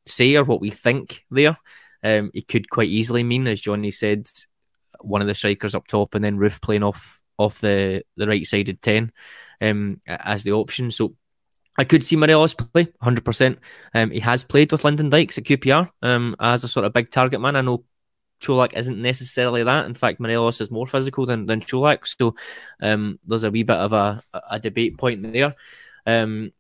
say 0.06 0.34
or 0.36 0.44
what 0.44 0.60
we 0.60 0.70
think 0.70 1.24
there. 1.30 1.58
Um, 2.02 2.30
it 2.32 2.48
could 2.48 2.70
quite 2.70 2.88
easily 2.88 3.22
mean, 3.22 3.46
as 3.46 3.60
Johnny 3.60 3.90
said, 3.90 4.28
one 5.00 5.20
of 5.20 5.26
the 5.26 5.34
strikers 5.34 5.74
up 5.74 5.86
top 5.86 6.14
and 6.14 6.24
then 6.24 6.38
Roofe 6.38 6.62
playing 6.62 6.82
off 6.82 7.20
off 7.36 7.60
the 7.60 8.02
the 8.16 8.26
right 8.26 8.46
sided 8.46 8.82
ten 8.82 9.12
um, 9.60 10.00
as 10.06 10.44
the 10.44 10.52
option. 10.52 10.90
So 10.90 11.14
I 11.78 11.84
could 11.84 12.04
see 12.04 12.16
Morelos 12.16 12.54
play 12.54 12.86
100%. 13.02 13.56
Um, 13.94 14.10
he 14.10 14.18
has 14.18 14.42
played 14.42 14.72
with 14.72 14.84
Lyndon 14.84 15.10
Dykes 15.10 15.38
at 15.38 15.44
QPR 15.44 15.88
um, 16.02 16.34
as 16.40 16.64
a 16.64 16.68
sort 16.68 16.84
of 16.84 16.92
big 16.92 17.10
target 17.10 17.40
man. 17.40 17.54
I 17.54 17.60
know 17.60 17.84
Čolak 18.42 18.76
isn't 18.76 19.00
necessarily 19.00 19.62
that. 19.62 19.86
In 19.86 19.94
fact, 19.94 20.18
Morelos 20.18 20.60
is 20.60 20.72
more 20.72 20.88
physical 20.88 21.24
than, 21.24 21.46
than 21.46 21.60
Čolak. 21.60 22.06
So 22.06 22.34
um, 22.82 23.20
there's 23.24 23.44
a 23.44 23.50
wee 23.50 23.62
bit 23.62 23.76
of 23.76 23.92
a, 23.92 24.20
a 24.50 24.58
debate 24.58 24.98
point 24.98 25.32
there. 25.32 25.54
Um, 26.04 26.52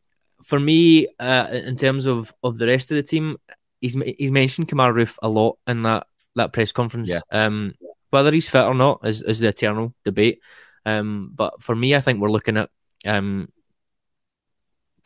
for 0.44 0.60
me, 0.60 1.08
uh, 1.18 1.48
in 1.50 1.76
terms 1.76 2.06
of, 2.06 2.32
of 2.44 2.56
the 2.56 2.68
rest 2.68 2.92
of 2.92 2.96
the 2.96 3.02
team, 3.02 3.38
he's 3.80 3.94
he's 3.94 4.30
mentioned 4.30 4.68
Kemar 4.68 4.94
Roofe 4.94 5.18
a 5.20 5.28
lot 5.28 5.58
in 5.66 5.82
that, 5.82 6.06
that 6.36 6.52
press 6.52 6.70
conference. 6.70 7.08
Yeah. 7.08 7.20
Um, 7.32 7.74
whether 8.10 8.30
he's 8.30 8.48
fit 8.48 8.64
or 8.64 8.74
not 8.74 9.00
is, 9.04 9.22
is 9.22 9.40
the 9.40 9.48
eternal 9.48 9.94
debate. 10.04 10.40
Um, 10.86 11.32
but 11.34 11.62
for 11.62 11.74
me, 11.74 11.94
I 11.94 12.00
think 12.00 12.20
we're 12.20 12.30
looking 12.30 12.56
at 12.56 12.70
um, 13.04 13.48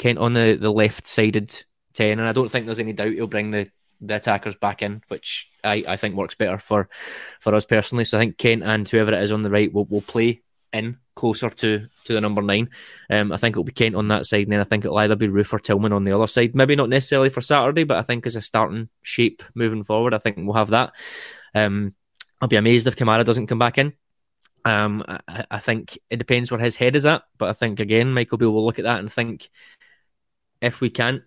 Kent 0.02 0.18
on 0.18 0.32
the, 0.32 0.58
the 0.60 0.72
left 0.72 1.06
sided 1.06 1.54
10, 1.94 2.18
and 2.18 2.28
I 2.28 2.32
don't 2.32 2.48
think 2.48 2.66
there's 2.66 2.80
any 2.80 2.92
doubt 2.92 3.12
he'll 3.12 3.28
bring 3.28 3.52
the 3.52 3.70
the 4.00 4.16
attackers 4.16 4.56
back 4.56 4.82
in, 4.82 5.00
which 5.06 5.48
I, 5.62 5.84
I 5.86 5.96
think 5.96 6.16
works 6.16 6.34
better 6.34 6.58
for 6.58 6.88
for 7.38 7.54
us 7.54 7.64
personally. 7.64 8.04
So 8.04 8.18
I 8.18 8.22
think 8.22 8.36
Kent 8.36 8.64
and 8.64 8.88
whoever 8.88 9.12
it 9.12 9.22
is 9.22 9.30
on 9.30 9.44
the 9.44 9.50
right 9.50 9.72
will, 9.72 9.84
will 9.84 10.00
play 10.00 10.42
in 10.72 10.98
closer 11.14 11.50
to 11.50 11.86
to 12.06 12.12
the 12.12 12.20
number 12.20 12.42
nine. 12.42 12.70
Um, 13.10 13.30
I 13.30 13.36
think 13.36 13.52
it'll 13.52 13.62
be 13.62 13.70
Kent 13.70 13.94
on 13.94 14.08
that 14.08 14.26
side, 14.26 14.42
and 14.42 14.52
then 14.52 14.60
I 14.60 14.64
think 14.64 14.84
it'll 14.84 14.98
either 14.98 15.14
be 15.14 15.28
Roofe 15.28 15.52
or 15.52 15.60
Tillman 15.60 15.92
on 15.92 16.02
the 16.02 16.16
other 16.16 16.26
side. 16.26 16.56
Maybe 16.56 16.74
not 16.74 16.88
necessarily 16.88 17.30
for 17.30 17.40
Saturday, 17.40 17.84
but 17.84 17.98
I 17.98 18.02
think 18.02 18.26
as 18.26 18.34
a 18.34 18.42
starting 18.42 18.88
shape 19.02 19.44
moving 19.54 19.84
forward, 19.84 20.14
I 20.14 20.18
think 20.18 20.36
we'll 20.36 20.54
have 20.54 20.70
that. 20.70 20.94
Um, 21.54 21.94
I'll 22.40 22.48
be 22.48 22.56
amazed 22.56 22.88
if 22.88 22.96
Kamara 22.96 23.24
doesn't 23.24 23.46
come 23.46 23.60
back 23.60 23.78
in. 23.78 23.92
Um, 24.64 25.04
I, 25.06 25.44
I, 25.48 25.58
think 25.60 25.96
it 26.10 26.18
depends 26.18 26.50
where 26.50 26.60
his 26.60 26.76
head 26.76 26.96
is 26.96 27.06
at, 27.06 27.22
but 27.38 27.48
I 27.48 27.52
think 27.52 27.80
again, 27.80 28.12
Michael 28.14 28.38
Beale 28.38 28.52
will 28.52 28.64
look 28.64 28.78
at 28.78 28.84
that 28.84 29.00
and 29.00 29.12
think 29.12 29.48
if 30.62 30.80
we 30.80 30.88
can't 30.88 31.22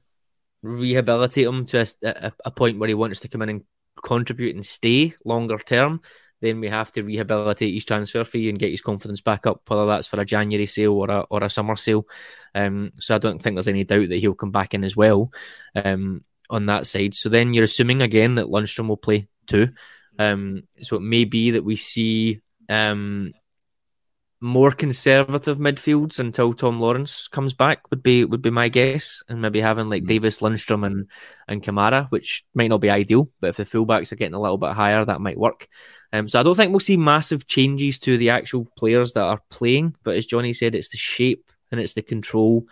rehabilitate 0.64 1.46
him 1.46 1.66
to 1.66 1.86
a, 2.02 2.32
a, 2.44 2.52
point 2.52 2.80
where 2.80 2.88
he 2.88 2.96
wants 2.96 3.20
to 3.20 3.28
come 3.28 3.44
in 3.44 3.50
and 3.50 3.64
contribute 4.04 4.56
and 4.56 4.66
stay 4.66 5.14
longer 5.24 5.60
term, 5.60 6.02
then 6.42 6.60
we 6.60 6.70
have 6.70 6.92
to 6.94 7.04
rehabilitate 7.04 7.74
his 7.74 7.86
transfer 7.86 8.24
fee 8.24 8.50
and 8.50 8.58
get 8.58 8.72
his 8.72 8.82
confidence 8.82 9.22
back 9.22 9.46
up, 9.46 9.62
whether 9.68 9.86
that's 9.86 10.08
for 10.08 10.20
a 10.20 10.26
January 10.26 10.66
sale 10.66 10.94
or 10.94 11.12
a 11.12 11.20
or 11.30 11.44
a 11.44 11.50
summer 11.50 11.76
sale. 11.76 12.08
Um, 12.56 12.94
so 12.98 13.14
I 13.14 13.20
don't 13.20 13.42
think 13.42 13.56
there's 13.56 13.68
any 13.68 13.84
doubt 13.84 14.10
that 14.10 14.18
he'll 14.18 14.34
come 14.34 14.52
back 14.52 14.74
in 14.74 14.84
as 14.84 14.96
well 14.96 15.32
um, 15.76 16.22
on 16.50 16.66
that 16.68 16.88
side. 16.88 17.14
So 17.14 17.30
then 17.30 17.54
you're 17.54 17.64
assuming 17.64 18.02
again 18.02 18.36
that 18.36 18.48
Lundstram 18.48 18.88
will 18.88 18.98
play 18.98 19.28
too. 19.48 19.70
Um, 20.18 20.64
so 20.82 20.96
it 20.96 21.02
may 21.02 21.26
be 21.26 21.52
that 21.52 21.64
we 21.64 21.76
see 21.76 22.42
um, 22.70 23.34
more 24.46 24.72
conservative 24.72 25.58
midfields 25.58 26.20
until 26.20 26.54
Tom 26.54 26.80
Lawrence 26.80 27.28
comes 27.28 27.54
back 27.54 27.90
would 27.90 28.04
be 28.04 28.24
would 28.24 28.42
be 28.42 28.52
my 28.52 28.70
guess, 28.70 29.24
and 29.28 29.42
maybe 29.42 29.60
having 29.60 29.90
like 29.90 30.04
mm-hmm. 30.04 30.10
Davis, 30.10 30.40
Lundstram, 30.40 30.86
and 30.86 31.10
and 31.48 31.64
Kamara, 31.64 32.10
which 32.12 32.46
might 32.54 32.70
not 32.70 32.80
be 32.80 32.90
ideal, 32.90 33.30
but 33.42 33.50
if 33.50 33.58
the 33.58 33.64
fullbacks 33.64 34.12
are 34.12 34.18
getting 34.18 34.36
a 34.36 34.42
little 34.42 34.58
bit 34.58 34.74
higher, 34.74 35.04
that 35.04 35.22
might 35.22 35.38
work. 35.38 35.68
Um, 36.14 36.28
so 36.28 36.40
I 36.40 36.44
don't 36.44 36.56
think 36.56 36.72
we'll 36.72 36.80
see 36.80 36.96
massive 36.96 37.48
changes 37.48 38.00
to 38.00 38.18
the 38.18 38.30
actual 38.30 38.66
players 38.78 39.14
that 39.14 39.24
are 39.24 39.42
playing, 39.50 39.96
but 40.04 40.16
as 40.16 40.26
Johnny 40.26 40.54
said, 40.54 40.76
it's 40.76 40.90
the 40.90 40.98
shape 40.98 41.52
and 41.72 41.82
it's 41.82 41.96
the 41.96 42.02
control 42.02 42.68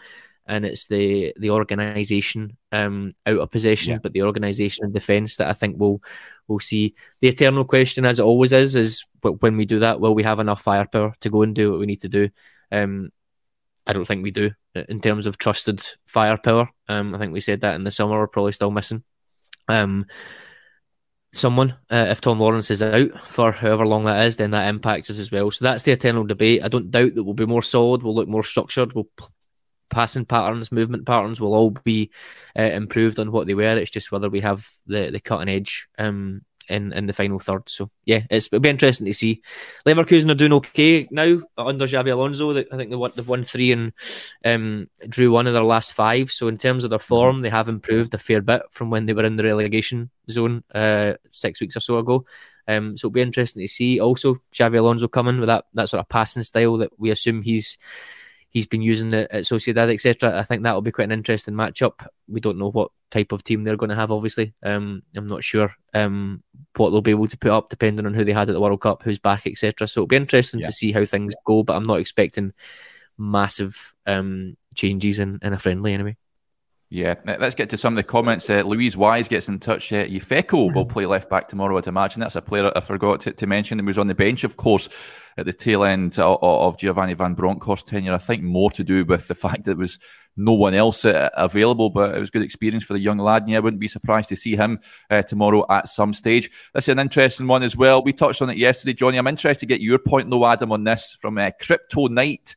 and 0.45 0.65
it's 0.65 0.87
the 0.87 1.33
the 1.37 1.51
organisation 1.51 2.57
um, 2.71 3.13
out 3.25 3.39
of 3.39 3.51
possession, 3.51 3.93
yeah. 3.93 3.99
but 4.01 4.13
the 4.13 4.23
organisation 4.23 4.85
and 4.85 4.93
defence 4.93 5.37
that 5.37 5.49
I 5.49 5.53
think 5.53 5.75
we'll 5.77 6.01
we'll 6.47 6.59
see. 6.59 6.95
The 7.21 7.29
eternal 7.29 7.65
question, 7.65 8.05
as 8.05 8.19
it 8.19 8.23
always 8.23 8.53
is, 8.53 8.75
is 8.75 9.05
when 9.21 9.57
we 9.57 9.65
do 9.65 9.79
that, 9.79 9.99
will 9.99 10.15
we 10.15 10.23
have 10.23 10.39
enough 10.39 10.61
firepower 10.61 11.13
to 11.21 11.29
go 11.29 11.43
and 11.43 11.55
do 11.55 11.71
what 11.71 11.79
we 11.79 11.85
need 11.85 12.01
to 12.01 12.09
do? 12.09 12.29
Um, 12.71 13.11
I 13.85 13.93
don't 13.93 14.05
think 14.05 14.23
we 14.23 14.31
do 14.31 14.51
in 14.75 14.99
terms 15.01 15.25
of 15.25 15.37
trusted 15.37 15.81
firepower. 16.07 16.69
Um, 16.87 17.13
I 17.13 17.19
think 17.19 17.33
we 17.33 17.41
said 17.41 17.61
that 17.61 17.75
in 17.75 17.83
the 17.83 17.91
summer. 17.91 18.17
We're 18.17 18.27
probably 18.27 18.53
still 18.53 18.71
missing 18.71 19.03
um, 19.67 20.05
someone. 21.33 21.75
Uh, 21.89 22.07
if 22.09 22.21
Tom 22.21 22.39
Lawrence 22.39 22.71
is 22.71 22.81
out 22.81 23.11
for 23.29 23.51
however 23.51 23.85
long 23.85 24.05
that 24.05 24.25
is, 24.25 24.35
then 24.35 24.51
that 24.51 24.67
impacts 24.69 25.09
us 25.09 25.19
as 25.19 25.31
well. 25.31 25.51
So 25.51 25.65
that's 25.65 25.83
the 25.83 25.91
eternal 25.91 26.23
debate. 26.25 26.63
I 26.63 26.67
don't 26.67 26.91
doubt 26.91 27.15
that 27.15 27.23
we'll 27.23 27.33
be 27.33 27.45
more 27.45 27.63
solid. 27.63 28.03
We'll 28.03 28.15
look 28.15 28.27
more 28.27 28.43
structured. 28.43 28.93
We'll 28.93 29.09
passing 29.89 30.25
patterns, 30.25 30.71
movement 30.71 31.05
patterns 31.05 31.39
will 31.39 31.53
all 31.53 31.71
be 31.71 32.11
uh, 32.57 32.63
improved 32.63 33.19
on 33.19 33.31
what 33.31 33.47
they 33.47 33.53
were. 33.53 33.77
It's 33.77 33.91
just 33.91 34.11
whether 34.11 34.29
we 34.29 34.41
have 34.41 34.67
the, 34.87 35.09
the 35.11 35.19
cutting 35.19 35.49
edge 35.49 35.87
um, 35.97 36.41
in 36.69 36.93
in 36.93 37.05
the 37.07 37.13
final 37.13 37.39
third. 37.39 37.67
So 37.67 37.89
yeah, 38.05 38.21
it'll 38.29 38.59
be 38.59 38.69
interesting 38.69 39.05
to 39.07 39.13
see. 39.13 39.41
Leverkusen 39.85 40.29
are 40.29 40.35
doing 40.35 40.53
okay 40.53 41.07
now 41.11 41.41
under 41.57 41.87
Xabi 41.87 42.11
Alonso. 42.11 42.57
I 42.57 42.77
think 42.77 42.89
they 42.89 42.95
won, 42.95 43.11
they've 43.15 43.27
won 43.27 43.43
three 43.43 43.71
and 43.71 43.93
um, 44.45 44.89
drew 45.07 45.31
one 45.31 45.47
of 45.47 45.53
their 45.53 45.63
last 45.63 45.93
five. 45.93 46.31
So 46.31 46.47
in 46.47 46.57
terms 46.57 46.83
of 46.83 46.89
their 46.89 46.99
form, 46.99 47.41
they 47.41 47.49
have 47.49 47.69
improved 47.69 48.13
a 48.13 48.17
fair 48.17 48.41
bit 48.41 48.63
from 48.71 48.89
when 48.89 49.05
they 49.05 49.13
were 49.13 49.25
in 49.25 49.35
the 49.35 49.43
relegation 49.43 50.09
zone 50.29 50.63
uh, 50.73 51.13
six 51.31 51.59
weeks 51.61 51.75
or 51.75 51.81
so 51.81 51.97
ago. 51.97 52.25
Um, 52.67 52.95
so 52.97 53.07
it'll 53.07 53.13
be 53.13 53.21
interesting 53.21 53.61
to 53.61 53.67
see. 53.67 53.99
Also, 53.99 54.37
Xabi 54.53 54.77
Alonso 54.77 55.07
coming 55.07 55.39
with 55.39 55.47
that 55.47 55.65
that 55.73 55.89
sort 55.89 55.99
of 55.99 56.09
passing 56.09 56.43
style 56.43 56.77
that 56.77 56.97
we 56.97 57.11
assume 57.11 57.41
he's 57.41 57.77
he's 58.53 58.67
been 58.67 58.83
using 58.83 59.13
it 59.13 59.29
at 59.31 59.43
Sociedad, 59.43 59.91
etc. 59.91 60.37
I 60.37 60.43
think 60.43 60.63
that 60.63 60.73
will 60.73 60.81
be 60.81 60.91
quite 60.91 61.05
an 61.05 61.11
interesting 61.11 61.55
matchup. 61.55 62.05
We 62.27 62.39
don't 62.39 62.59
know 62.59 62.69
what 62.69 62.91
type 63.09 63.31
of 63.31 63.43
team 63.43 63.63
they're 63.63 63.77
going 63.77 63.89
to 63.89 63.95
have, 63.95 64.11
obviously. 64.11 64.53
Um, 64.63 65.01
I'm 65.15 65.27
not 65.27 65.43
sure 65.43 65.75
um, 65.93 66.43
what 66.77 66.91
they'll 66.91 67.01
be 67.01 67.11
able 67.11 67.27
to 67.27 67.37
put 67.37 67.51
up, 67.51 67.69
depending 67.69 68.05
on 68.05 68.13
who 68.13 68.23
they 68.23 68.31
had 68.31 68.49
at 68.49 68.53
the 68.53 68.61
World 68.61 68.81
Cup, 68.81 69.01
who's 69.03 69.19
back, 69.19 69.47
etc. 69.47 69.87
So 69.87 70.01
it'll 70.01 70.07
be 70.07 70.15
interesting 70.15 70.59
yeah. 70.59 70.67
to 70.67 70.71
see 70.71 70.91
how 70.91 71.03
things 71.03 71.33
go, 71.45 71.63
but 71.63 71.75
I'm 71.75 71.83
not 71.83 71.99
expecting 71.99 72.53
massive 73.17 73.93
um, 74.05 74.55
changes 74.75 75.19
in, 75.19 75.39
in 75.41 75.53
a 75.53 75.59
friendly 75.59 75.93
anyway. 75.93 76.15
Yeah, 76.89 77.15
let's 77.25 77.55
get 77.55 77.71
to 77.71 77.77
some 77.77 77.93
of 77.93 77.95
the 77.95 78.03
comments. 78.03 78.47
Uh, 78.47 78.61
Louise 78.61 78.95
Wise 78.95 79.27
gets 79.27 79.49
in 79.49 79.57
touch. 79.57 79.91
Uh, 79.91 80.05
Ufeko 80.05 80.71
will 80.75 80.85
play 80.85 81.07
left 81.07 81.27
back 81.27 81.47
tomorrow, 81.47 81.75
I'd 81.75 81.87
imagine. 81.87 82.19
That's 82.19 82.35
a 82.35 82.41
player 82.41 82.71
I 82.75 82.81
forgot 82.81 83.21
to, 83.21 83.33
to 83.33 83.47
mention. 83.47 83.79
He 83.79 83.85
was 83.85 83.97
on 83.97 84.05
the 84.05 84.13
bench, 84.13 84.43
of 84.43 84.57
course, 84.57 84.89
at 85.35 85.47
the 85.47 85.53
tail 85.53 85.83
end 85.85 86.19
of, 86.19 86.37
of 86.43 86.77
Giovanni 86.77 87.15
Van 87.15 87.33
Bronckhorst 87.33 87.87
tenure. 87.87 88.13
I 88.13 88.19
think 88.19 88.43
more 88.43 88.69
to 88.71 88.83
do 88.83 89.03
with 89.05 89.27
the 89.27 89.33
fact 89.35 89.63
that 89.63 89.71
there 89.71 89.75
was 89.75 89.97
no 90.37 90.53
one 90.53 90.75
else 90.75 91.03
uh, 91.03 91.29
available, 91.35 91.89
but 91.89 92.15
it 92.15 92.19
was 92.19 92.29
good 92.29 92.43
experience 92.43 92.83
for 92.83 92.93
the 92.93 92.99
young 92.99 93.17
lad. 93.17 93.41
And 93.41 93.51
yeah, 93.51 93.57
I 93.57 93.61
wouldn't 93.61 93.81
be 93.81 93.87
surprised 93.87 94.29
to 94.29 94.35
see 94.35 94.55
him 94.55 94.79
uh, 95.09 95.23
tomorrow 95.23 95.65
at 95.71 95.89
some 95.89 96.13
stage. 96.13 96.51
That's 96.75 96.89
an 96.89 96.99
interesting 96.99 97.47
one 97.47 97.63
as 97.63 97.75
well. 97.75 98.03
We 98.03 98.13
touched 98.13 98.43
on 98.43 98.51
it 98.51 98.57
yesterday, 98.57 98.93
Johnny. 98.93 99.17
I'm 99.17 99.25
interested 99.25 99.61
to 99.61 99.65
get 99.65 99.81
your 99.81 99.97
point, 99.97 100.29
though, 100.29 100.45
Adam, 100.45 100.71
on 100.71 100.83
this 100.83 101.17
from 101.19 101.39
uh, 101.39 101.49
Crypto 101.59 102.07
Knight 102.07 102.55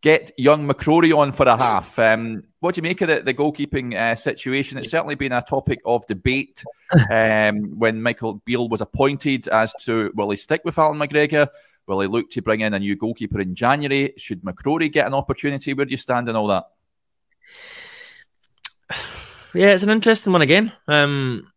get 0.00 0.30
young 0.38 0.68
McCrorie 0.68 1.16
on 1.16 1.32
for 1.32 1.46
a 1.46 1.56
half. 1.56 1.98
Um, 1.98 2.44
what 2.60 2.74
do 2.74 2.80
you 2.80 2.82
make 2.82 3.00
of 3.00 3.08
the, 3.08 3.20
the 3.20 3.34
goalkeeping 3.34 3.94
uh, 3.96 4.16
situation? 4.16 4.78
It's 4.78 4.90
certainly 4.90 5.14
been 5.14 5.32
a 5.32 5.42
topic 5.42 5.80
of 5.84 6.06
debate 6.06 6.64
um, 7.10 7.78
when 7.78 8.02
Michael 8.02 8.42
Beale 8.44 8.68
was 8.68 8.80
appointed 8.80 9.48
as 9.48 9.72
to 9.84 10.12
will 10.14 10.30
he 10.30 10.36
stick 10.36 10.62
with 10.64 10.78
Allan 10.78 10.98
McGregor? 10.98 11.48
Will 11.86 12.00
he 12.00 12.08
look 12.08 12.30
to 12.32 12.42
bring 12.42 12.60
in 12.60 12.74
a 12.74 12.78
new 12.78 12.96
goalkeeper 12.96 13.40
in 13.40 13.54
January? 13.54 14.12
Should 14.16 14.42
McCrorie 14.42 14.92
get 14.92 15.06
an 15.06 15.14
opportunity? 15.14 15.72
Where 15.72 15.86
do 15.86 15.90
you 15.90 15.96
stand 15.96 16.28
in 16.28 16.36
all 16.36 16.48
that? 16.48 16.64
Yeah, 19.54 19.68
it's 19.68 19.82
an 19.82 19.88
interesting 19.88 20.34
one 20.34 20.42
again. 20.42 20.72
Um, 20.86 21.50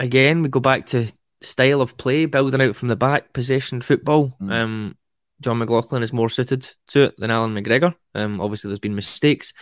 again, 0.00 0.40
we 0.40 0.48
go 0.48 0.60
back 0.60 0.86
to 0.86 1.06
style 1.42 1.82
of 1.82 1.98
play, 1.98 2.24
building 2.24 2.62
out 2.62 2.74
from 2.74 2.88
the 2.88 2.96
back, 2.96 3.34
possession 3.34 3.82
football. 3.82 4.34
Mm. 4.40 4.50
Um, 4.50 4.96
Jon 5.40 5.58
McLaughlin 5.58 6.02
is 6.02 6.12
more 6.12 6.30
suited 6.30 6.68
to 6.88 7.04
it 7.04 7.14
than 7.18 7.30
Allan 7.30 7.54
McGregor. 7.54 7.94
Um, 8.14 8.40
obviously, 8.40 8.68
there's 8.68 8.78
been 8.78 8.94
mistakes, 8.94 9.52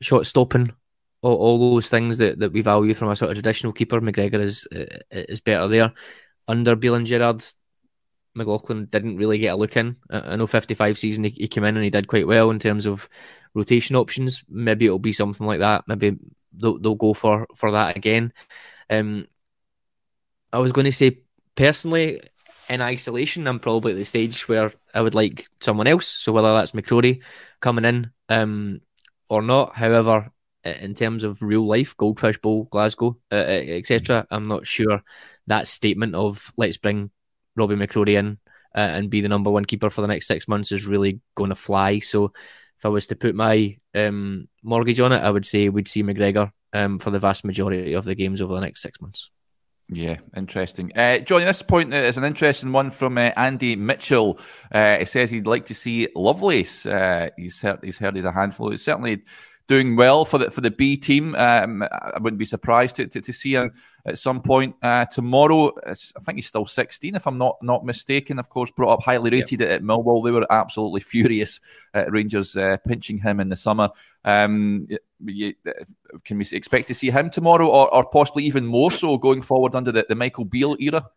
shot 0.00 0.26
stopping, 0.26 0.72
all, 1.22 1.34
all, 1.34 1.74
those 1.74 1.88
things 1.88 2.18
that, 2.18 2.38
that 2.38 2.52
we 2.52 2.60
value 2.60 2.94
from 2.94 3.10
a 3.10 3.16
sort 3.16 3.30
of 3.30 3.36
traditional 3.36 3.72
keeper, 3.72 4.00
McGregor 4.00 4.40
is 4.40 4.66
is 5.10 5.40
better 5.40 5.68
there. 5.68 5.92
Under 6.46 6.76
Beale 6.76 6.94
and 6.94 7.06
Gerrard, 7.06 7.44
McLaughlin 8.34 8.86
didn't 8.86 9.16
really 9.16 9.38
get 9.38 9.54
a 9.54 9.56
look 9.56 9.76
in. 9.76 9.96
I 10.10 10.36
know 10.36 10.46
55 10.46 10.98
season 10.98 11.24
he, 11.24 11.30
he 11.30 11.48
came 11.48 11.64
in 11.64 11.76
and 11.76 11.84
he 11.84 11.90
did 11.90 12.08
quite 12.08 12.26
well 12.26 12.50
in 12.50 12.58
terms 12.58 12.86
of 12.86 13.08
rotation 13.54 13.96
options. 13.96 14.44
Maybe 14.48 14.86
it'll 14.86 14.98
be 14.98 15.12
something 15.12 15.46
like 15.46 15.60
that. 15.60 15.84
Maybe 15.86 16.16
they'll, 16.52 16.78
they'll 16.78 16.94
go 16.94 17.14
for 17.14 17.46
for 17.54 17.72
that 17.72 17.96
again. 17.96 18.32
Um, 18.88 19.26
I 20.52 20.58
was 20.58 20.72
going 20.72 20.86
to 20.86 20.92
say 20.92 21.18
personally, 21.56 22.20
in 22.68 22.80
isolation, 22.80 23.46
I'm 23.46 23.58
probably 23.58 23.92
at 23.92 23.98
the 23.98 24.04
stage 24.04 24.48
where 24.48 24.72
I 24.94 25.00
would 25.00 25.14
like 25.14 25.48
someone 25.60 25.86
else. 25.86 26.06
So 26.06 26.32
whether 26.32 26.52
that's 26.54 26.72
McCrorie 26.72 27.22
coming 27.60 27.84
in 27.84 28.10
um, 28.28 28.80
or 29.28 29.42
not, 29.42 29.74
however, 29.74 30.30
in 30.64 30.94
terms 30.94 31.24
of 31.24 31.42
real 31.42 31.66
life, 31.66 31.96
Goldfish 31.96 32.38
Bowl, 32.38 32.64
Glasgow, 32.64 33.16
uh, 33.32 33.34
etc. 33.34 34.26
I'm 34.30 34.48
not 34.48 34.66
sure 34.66 35.02
that 35.46 35.68
statement 35.68 36.14
of 36.14 36.52
let's 36.56 36.76
bring 36.76 37.10
Robbie 37.56 37.76
McCrorie 37.76 38.18
in 38.18 38.38
uh, 38.74 38.80
and 38.80 39.10
be 39.10 39.20
the 39.20 39.28
number 39.28 39.50
one 39.50 39.64
keeper 39.64 39.90
for 39.90 40.02
the 40.02 40.08
next 40.08 40.26
six 40.26 40.48
months 40.48 40.72
is 40.72 40.86
really 40.86 41.20
going 41.34 41.50
to 41.50 41.56
fly. 41.56 42.00
So 42.00 42.26
if 42.78 42.84
I 42.84 42.88
was 42.88 43.06
to 43.08 43.16
put 43.16 43.34
my 43.34 43.76
um, 43.94 44.48
mortgage 44.62 45.00
on 45.00 45.12
it, 45.12 45.22
I 45.22 45.30
would 45.30 45.46
say 45.46 45.68
we'd 45.68 45.88
see 45.88 46.02
McGregor 46.02 46.52
um, 46.72 46.98
for 46.98 47.10
the 47.10 47.18
vast 47.18 47.44
majority 47.44 47.94
of 47.94 48.04
the 48.04 48.14
games 48.14 48.40
over 48.40 48.54
the 48.54 48.60
next 48.60 48.82
six 48.82 49.00
months. 49.00 49.30
Yeah, 49.90 50.18
interesting. 50.36 50.92
Uh, 50.94 51.18
Johnny, 51.18 51.46
this 51.46 51.62
point 51.62 51.94
is 51.94 52.18
an 52.18 52.24
interesting 52.24 52.72
one 52.72 52.90
from 52.90 53.16
uh, 53.16 53.30
Andy 53.36 53.74
Mitchell. 53.74 54.38
Uh, 54.70 54.98
he 54.98 55.04
says 55.06 55.30
he'd 55.30 55.46
like 55.46 55.64
to 55.66 55.74
see 55.74 56.08
Lovelace. 56.14 56.84
Uh, 56.84 57.30
he's 57.38 57.62
heard 57.62 57.78
he's 57.82 57.96
heard 57.98 58.14
he's 58.14 58.26
a 58.26 58.32
handful. 58.32 58.70
He's 58.70 58.84
certainly 58.84 59.22
doing 59.68 59.96
well 59.96 60.24
for 60.24 60.38
the 60.38 60.50
for 60.50 60.60
the 60.60 60.70
B 60.70 60.96
team. 60.96 61.34
Um, 61.36 61.82
I 61.82 62.18
wouldn't 62.18 62.38
be 62.38 62.44
surprised 62.44 62.96
to, 62.96 63.06
to, 63.06 63.20
to 63.20 63.32
see 63.32 63.52
him 63.52 63.72
at 64.04 64.18
some 64.18 64.40
point 64.40 64.74
uh, 64.82 65.04
tomorrow. 65.04 65.72
I 65.86 65.94
think 65.94 66.38
he's 66.38 66.46
still 66.46 66.66
16, 66.66 67.14
if 67.14 67.26
I'm 67.26 67.38
not 67.38 67.58
not 67.62 67.84
mistaken. 67.84 68.38
Of 68.38 68.48
course, 68.48 68.70
brought 68.70 68.94
up 68.94 69.02
highly 69.02 69.30
rated 69.30 69.60
yep. 69.60 69.70
at 69.70 69.82
Millwall. 69.82 70.24
They 70.24 70.32
were 70.32 70.46
absolutely 70.50 71.02
furious 71.02 71.60
at 71.94 72.10
Rangers 72.10 72.56
uh, 72.56 72.78
pinching 72.86 73.18
him 73.18 73.38
in 73.38 73.50
the 73.50 73.56
summer. 73.56 73.90
Um, 74.24 74.88
you, 75.24 75.54
can 76.24 76.38
we 76.38 76.46
expect 76.52 76.88
to 76.88 76.94
see 76.94 77.10
him 77.10 77.30
tomorrow, 77.30 77.68
or, 77.68 77.94
or 77.94 78.08
possibly 78.08 78.44
even 78.44 78.66
more 78.66 78.90
so 78.90 79.18
going 79.18 79.42
forward 79.42 79.74
under 79.74 79.92
the, 79.92 80.06
the 80.08 80.14
Michael 80.14 80.44
Beale 80.44 80.76
era? 80.80 81.08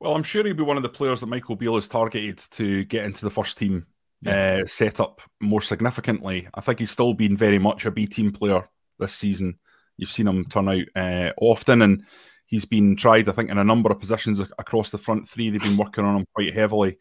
Well, 0.00 0.14
I'm 0.14 0.24
sure 0.24 0.44
he'll 0.44 0.54
be 0.54 0.62
one 0.62 0.76
of 0.76 0.82
the 0.82 0.88
players 0.88 1.20
that 1.20 1.28
Michael 1.28 1.56
Beale 1.56 1.76
has 1.76 1.88
targeted 1.88 2.38
to 2.50 2.84
get 2.84 3.04
into 3.04 3.24
the 3.24 3.30
first 3.30 3.56
team 3.56 3.86
yeah. 4.24 4.60
uh, 4.62 4.66
set 4.66 5.00
up 5.00 5.20
more 5.40 5.62
significantly. 5.62 6.48
I 6.54 6.60
think 6.60 6.78
he's 6.78 6.90
still 6.90 7.14
been 7.14 7.36
very 7.36 7.58
much 7.58 7.84
a 7.84 7.90
B 7.90 8.06
team 8.06 8.32
player 8.32 8.68
this 8.98 9.14
season. 9.14 9.58
You've 9.96 10.10
seen 10.10 10.26
him 10.26 10.44
turn 10.46 10.68
out 10.68 10.84
uh, 10.96 11.32
often, 11.40 11.82
and 11.82 12.04
he's 12.46 12.64
been 12.64 12.96
tried, 12.96 13.28
I 13.28 13.32
think, 13.32 13.50
in 13.50 13.58
a 13.58 13.64
number 13.64 13.90
of 13.90 14.00
positions 14.00 14.40
across 14.40 14.90
the 14.90 14.98
front 14.98 15.28
three. 15.28 15.50
They've 15.50 15.62
been 15.62 15.76
working 15.76 16.04
on 16.04 16.16
him 16.16 16.26
quite 16.34 16.52
heavily. 16.52 16.98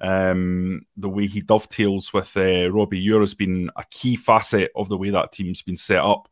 Um, 0.00 0.82
the 0.96 1.08
way 1.08 1.26
he 1.26 1.40
dovetails 1.40 2.12
with 2.12 2.36
uh, 2.36 2.70
Robbie 2.70 2.98
Ure 2.98 3.20
has 3.20 3.34
been 3.34 3.70
a 3.76 3.84
key 3.90 4.16
facet 4.16 4.70
of 4.74 4.88
the 4.88 4.98
way 4.98 5.10
that 5.10 5.32
team's 5.32 5.62
been 5.62 5.78
set 5.78 6.00
up. 6.00 6.28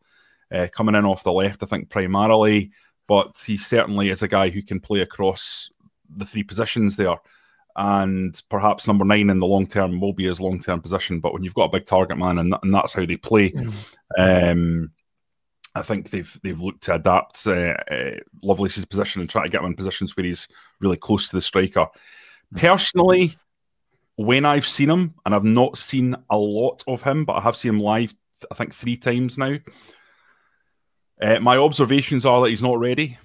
Uh, 0.51 0.67
coming 0.75 0.95
in 0.95 1.07
off 1.07 1.25
the 1.25 1.33
left, 1.33 1.63
I 1.63 1.67
think, 1.67 1.89
primarily, 1.89 2.73
but 3.09 3.43
he 3.47 3.57
certainly 3.57 4.11
is 4.11 4.23
a 4.23 4.29
guy 4.29 4.51
who 4.51 4.63
can 4.63 4.81
play 4.81 5.01
across 5.01 5.71
the 6.15 6.27
three 6.27 6.43
positions 6.43 6.97
there 6.97 7.17
and 7.77 8.41
perhaps 8.49 8.87
number 8.87 9.05
nine 9.05 9.31
in 9.31 9.39
the 9.39 9.47
long 9.47 9.67
term 9.67 10.01
will 10.01 10.13
be 10.13 10.27
his 10.27 10.41
long 10.41 10.61
term 10.61 10.81
position. 10.81 11.21
But 11.21 11.33
when 11.33 11.43
you've 11.43 11.55
got 11.55 11.65
a 11.65 11.79
big 11.79 11.87
target 11.87 12.19
man, 12.19 12.39
and, 12.39 12.55
and 12.63 12.75
that's 12.75 12.93
how 12.93 13.07
they 13.07 13.17
play, 13.17 13.51
mm. 13.51 13.73
um, 14.19 14.93
I 15.75 15.83
think 15.83 16.11
they've 16.11 16.41
they've 16.43 16.61
looked 16.61 16.85
to 16.85 16.95
adapt 16.95 17.47
uh, 17.47 17.75
uh, 17.91 18.19
Lovelace's 18.43 18.85
position 18.85 19.21
and 19.21 19.31
try 19.31 19.45
to 19.45 19.49
get 19.49 19.61
him 19.61 19.67
in 19.67 19.75
positions 19.75 20.17
where 20.17 20.27
he's 20.27 20.49
really 20.81 20.97
close 20.97 21.29
to 21.29 21.37
the 21.37 21.43
striker. 21.43 21.87
Personally, 22.55 23.37
when 24.17 24.45
I've 24.45 24.67
seen 24.67 24.91
him, 24.91 25.15
and 25.25 25.35
I've 25.35 25.45
not 25.45 25.79
seen 25.79 26.15
a 26.29 26.37
lot 26.37 26.85
of 26.87 27.03
him, 27.03 27.25
but 27.25 27.35
I 27.35 27.41
have 27.41 27.57
seen 27.57 27.71
him 27.75 27.81
live, 27.81 28.15
I 28.51 28.55
think 28.55 28.75
three 28.75 28.97
times 28.97 29.39
now. 29.39 29.59
Uh, 31.21 31.39
my 31.41 31.57
observations 31.57 32.27
are 32.27 32.43
that 32.43 32.51
he's 32.51 32.63
not 32.63 32.79
ready. 32.79 33.17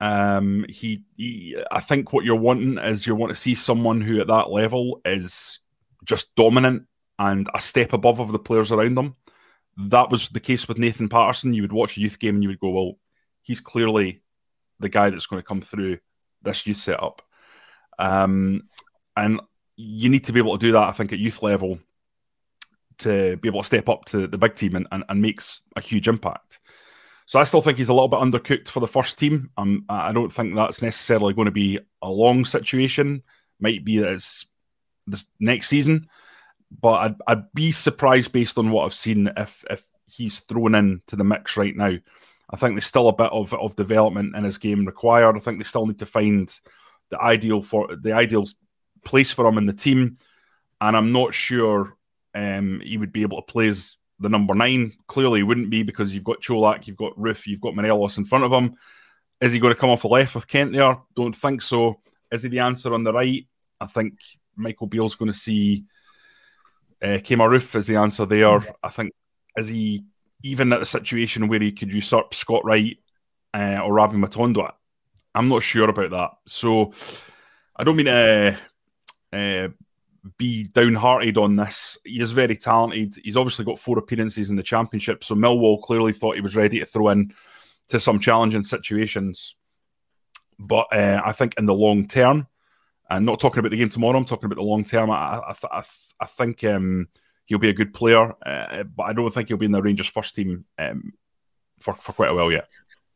Um, 0.00 0.66
he, 0.68 1.04
he, 1.16 1.56
I 1.70 1.80
think 1.80 2.12
what 2.12 2.24
you're 2.24 2.36
wanting 2.36 2.78
is 2.78 3.06
you 3.06 3.14
want 3.14 3.30
to 3.30 3.40
see 3.40 3.54
someone 3.54 4.00
who 4.00 4.20
at 4.20 4.26
that 4.26 4.50
level 4.50 5.00
is 5.04 5.60
just 6.04 6.34
dominant 6.34 6.86
and 7.18 7.48
a 7.54 7.60
step 7.60 7.92
above 7.92 8.20
of 8.20 8.32
the 8.32 8.38
players 8.38 8.70
around 8.70 8.94
them. 8.94 9.16
That 9.78 10.10
was 10.10 10.28
the 10.28 10.40
case 10.40 10.68
with 10.68 10.78
Nathan 10.78 11.08
Patterson. 11.08 11.54
You 11.54 11.62
would 11.62 11.72
watch 11.72 11.96
a 11.96 12.00
youth 12.00 12.18
game 12.18 12.36
and 12.36 12.42
you 12.42 12.50
would 12.50 12.60
go, 12.60 12.70
well, 12.70 12.98
he's 13.42 13.60
clearly 13.60 14.22
the 14.80 14.88
guy 14.88 15.10
that's 15.10 15.26
going 15.26 15.40
to 15.40 15.46
come 15.46 15.60
through 15.60 15.98
this 16.42 16.66
youth 16.66 16.78
setup. 16.78 17.22
Um, 17.98 18.68
and 19.16 19.40
you 19.76 20.08
need 20.08 20.24
to 20.24 20.32
be 20.32 20.40
able 20.40 20.58
to 20.58 20.66
do 20.66 20.72
that, 20.72 20.88
I 20.88 20.92
think, 20.92 21.12
at 21.12 21.18
youth 21.18 21.42
level 21.42 21.78
to 22.98 23.36
be 23.36 23.48
able 23.48 23.62
to 23.62 23.66
step 23.66 23.88
up 23.88 24.06
to 24.06 24.26
the 24.26 24.38
big 24.38 24.54
team 24.54 24.74
and, 24.74 24.86
and, 24.90 25.04
and 25.08 25.20
makes 25.20 25.62
a 25.74 25.80
huge 25.80 26.08
impact. 26.08 26.58
So 27.26 27.40
I 27.40 27.44
still 27.44 27.60
think 27.60 27.78
he's 27.78 27.88
a 27.88 27.94
little 27.94 28.08
bit 28.08 28.20
undercooked 28.20 28.68
for 28.68 28.78
the 28.78 28.86
first 28.86 29.18
team. 29.18 29.50
Um, 29.56 29.84
I 29.88 30.12
don't 30.12 30.32
think 30.32 30.54
that's 30.54 30.80
necessarily 30.80 31.34
going 31.34 31.46
to 31.46 31.52
be 31.52 31.80
a 32.00 32.08
long 32.08 32.44
situation. 32.44 33.22
Might 33.58 33.84
be 33.84 33.98
that 33.98 34.12
it's 34.12 34.46
this 35.08 35.24
next 35.40 35.68
season, 35.68 36.08
but 36.80 36.92
I'd, 36.92 37.14
I'd 37.26 37.52
be 37.52 37.72
surprised 37.72 38.30
based 38.30 38.58
on 38.58 38.70
what 38.70 38.84
I've 38.84 38.94
seen 38.94 39.30
if 39.36 39.64
if 39.68 39.84
he's 40.08 40.38
thrown 40.40 40.76
in 40.76 41.00
to 41.08 41.16
the 41.16 41.24
mix 41.24 41.56
right 41.56 41.74
now. 41.74 41.96
I 42.48 42.56
think 42.56 42.74
there's 42.74 42.86
still 42.86 43.08
a 43.08 43.12
bit 43.12 43.32
of, 43.32 43.52
of 43.54 43.74
development 43.74 44.36
in 44.36 44.44
his 44.44 44.58
game 44.58 44.84
required. 44.84 45.36
I 45.36 45.40
think 45.40 45.58
they 45.58 45.64
still 45.64 45.86
need 45.86 45.98
to 45.98 46.06
find 46.06 46.48
the 47.10 47.20
ideal 47.20 47.62
for 47.62 47.96
the 47.96 48.12
ideal 48.12 48.46
place 49.04 49.32
for 49.32 49.46
him 49.46 49.58
in 49.58 49.66
the 49.66 49.72
team, 49.72 50.18
and 50.80 50.96
I'm 50.96 51.10
not 51.10 51.34
sure 51.34 51.96
um, 52.34 52.80
he 52.84 52.98
would 52.98 53.12
be 53.12 53.22
able 53.22 53.42
to 53.42 53.52
play 53.52 53.66
as 53.66 53.96
the 54.18 54.28
number 54.28 54.54
nine. 54.54 54.92
Clearly, 55.06 55.42
wouldn't 55.42 55.70
be 55.70 55.82
because 55.82 56.12
you've 56.12 56.24
got 56.24 56.40
Čolak, 56.40 56.86
you've 56.86 56.96
got 56.96 57.16
Roofe, 57.18 57.46
you've 57.46 57.60
got 57.60 57.74
Morelos 57.74 58.18
in 58.18 58.24
front 58.24 58.44
of 58.44 58.52
him. 58.52 58.76
Is 59.40 59.52
he 59.52 59.58
going 59.58 59.74
to 59.74 59.80
come 59.80 59.90
off 59.90 60.02
the 60.02 60.08
left 60.08 60.34
with 60.34 60.48
Kent 60.48 60.72
there? 60.72 60.96
Don't 61.14 61.36
think 61.36 61.62
so. 61.62 62.00
Is 62.30 62.42
he 62.42 62.48
the 62.48 62.60
answer 62.60 62.92
on 62.94 63.04
the 63.04 63.12
right? 63.12 63.46
I 63.80 63.86
think 63.86 64.14
Michael 64.56 64.86
Beale's 64.86 65.14
going 65.14 65.30
to 65.30 65.38
see 65.38 65.84
uh, 67.02 67.18
Kemar 67.18 67.50
Roofe 67.50 67.74
as 67.74 67.86
the 67.86 67.96
answer 67.96 68.24
there. 68.24 68.60
I 68.82 68.88
think 68.88 69.12
is 69.56 69.68
he 69.68 70.04
even 70.42 70.72
at 70.72 70.80
the 70.80 70.86
situation 70.86 71.48
where 71.48 71.60
he 71.60 71.72
could 71.72 71.92
usurp 71.92 72.34
Scott 72.34 72.64
Wright 72.64 72.96
uh, 73.54 73.80
or 73.84 73.92
Rabbi 73.92 74.14
Matondo? 74.14 74.72
I'm 75.34 75.48
not 75.48 75.62
sure 75.62 75.88
about 75.88 76.10
that. 76.10 76.30
So 76.46 76.92
I 77.76 77.84
don't 77.84 77.96
mean 77.96 78.06
to 78.06 78.58
uh, 79.32 79.68
be 80.38 80.64
downhearted 80.64 81.36
on 81.38 81.56
this. 81.56 81.98
He 82.04 82.20
is 82.20 82.32
very 82.32 82.56
talented. 82.56 83.16
He's 83.22 83.36
obviously 83.36 83.64
got 83.64 83.78
four 83.78 83.98
appearances 83.98 84.50
in 84.50 84.56
the 84.56 84.62
championship, 84.62 85.24
so 85.24 85.34
Millwall 85.34 85.82
clearly 85.82 86.12
thought 86.12 86.36
he 86.36 86.40
was 86.40 86.56
ready 86.56 86.78
to 86.80 86.86
throw 86.86 87.08
in 87.10 87.32
to 87.88 88.00
some 88.00 88.20
challenging 88.20 88.64
situations. 88.64 89.54
But 90.58 90.86
uh, 90.92 91.22
I 91.24 91.32
think 91.32 91.54
in 91.58 91.66
the 91.66 91.74
long 91.74 92.08
term, 92.08 92.46
and 93.08 93.26
not 93.26 93.40
talking 93.40 93.60
about 93.60 93.70
the 93.70 93.76
game 93.76 93.90
tomorrow, 93.90 94.18
I'm 94.18 94.24
talking 94.24 94.46
about 94.46 94.56
the 94.56 94.62
long 94.62 94.84
term. 94.84 95.10
I, 95.10 95.14
I, 95.14 95.54
I, 95.70 95.82
I 96.20 96.26
think 96.26 96.64
um, 96.64 97.08
he'll 97.44 97.58
be 97.58 97.68
a 97.68 97.74
good 97.74 97.94
player, 97.94 98.34
uh, 98.44 98.82
but 98.84 99.04
I 99.04 99.12
don't 99.12 99.32
think 99.32 99.48
he'll 99.48 99.58
be 99.58 99.66
in 99.66 99.72
the 99.72 99.82
Rangers 99.82 100.08
first 100.08 100.34
team 100.34 100.64
um, 100.78 101.12
for 101.78 101.94
for 101.94 102.12
quite 102.12 102.30
a 102.30 102.34
while 102.34 102.50
yet. 102.50 102.68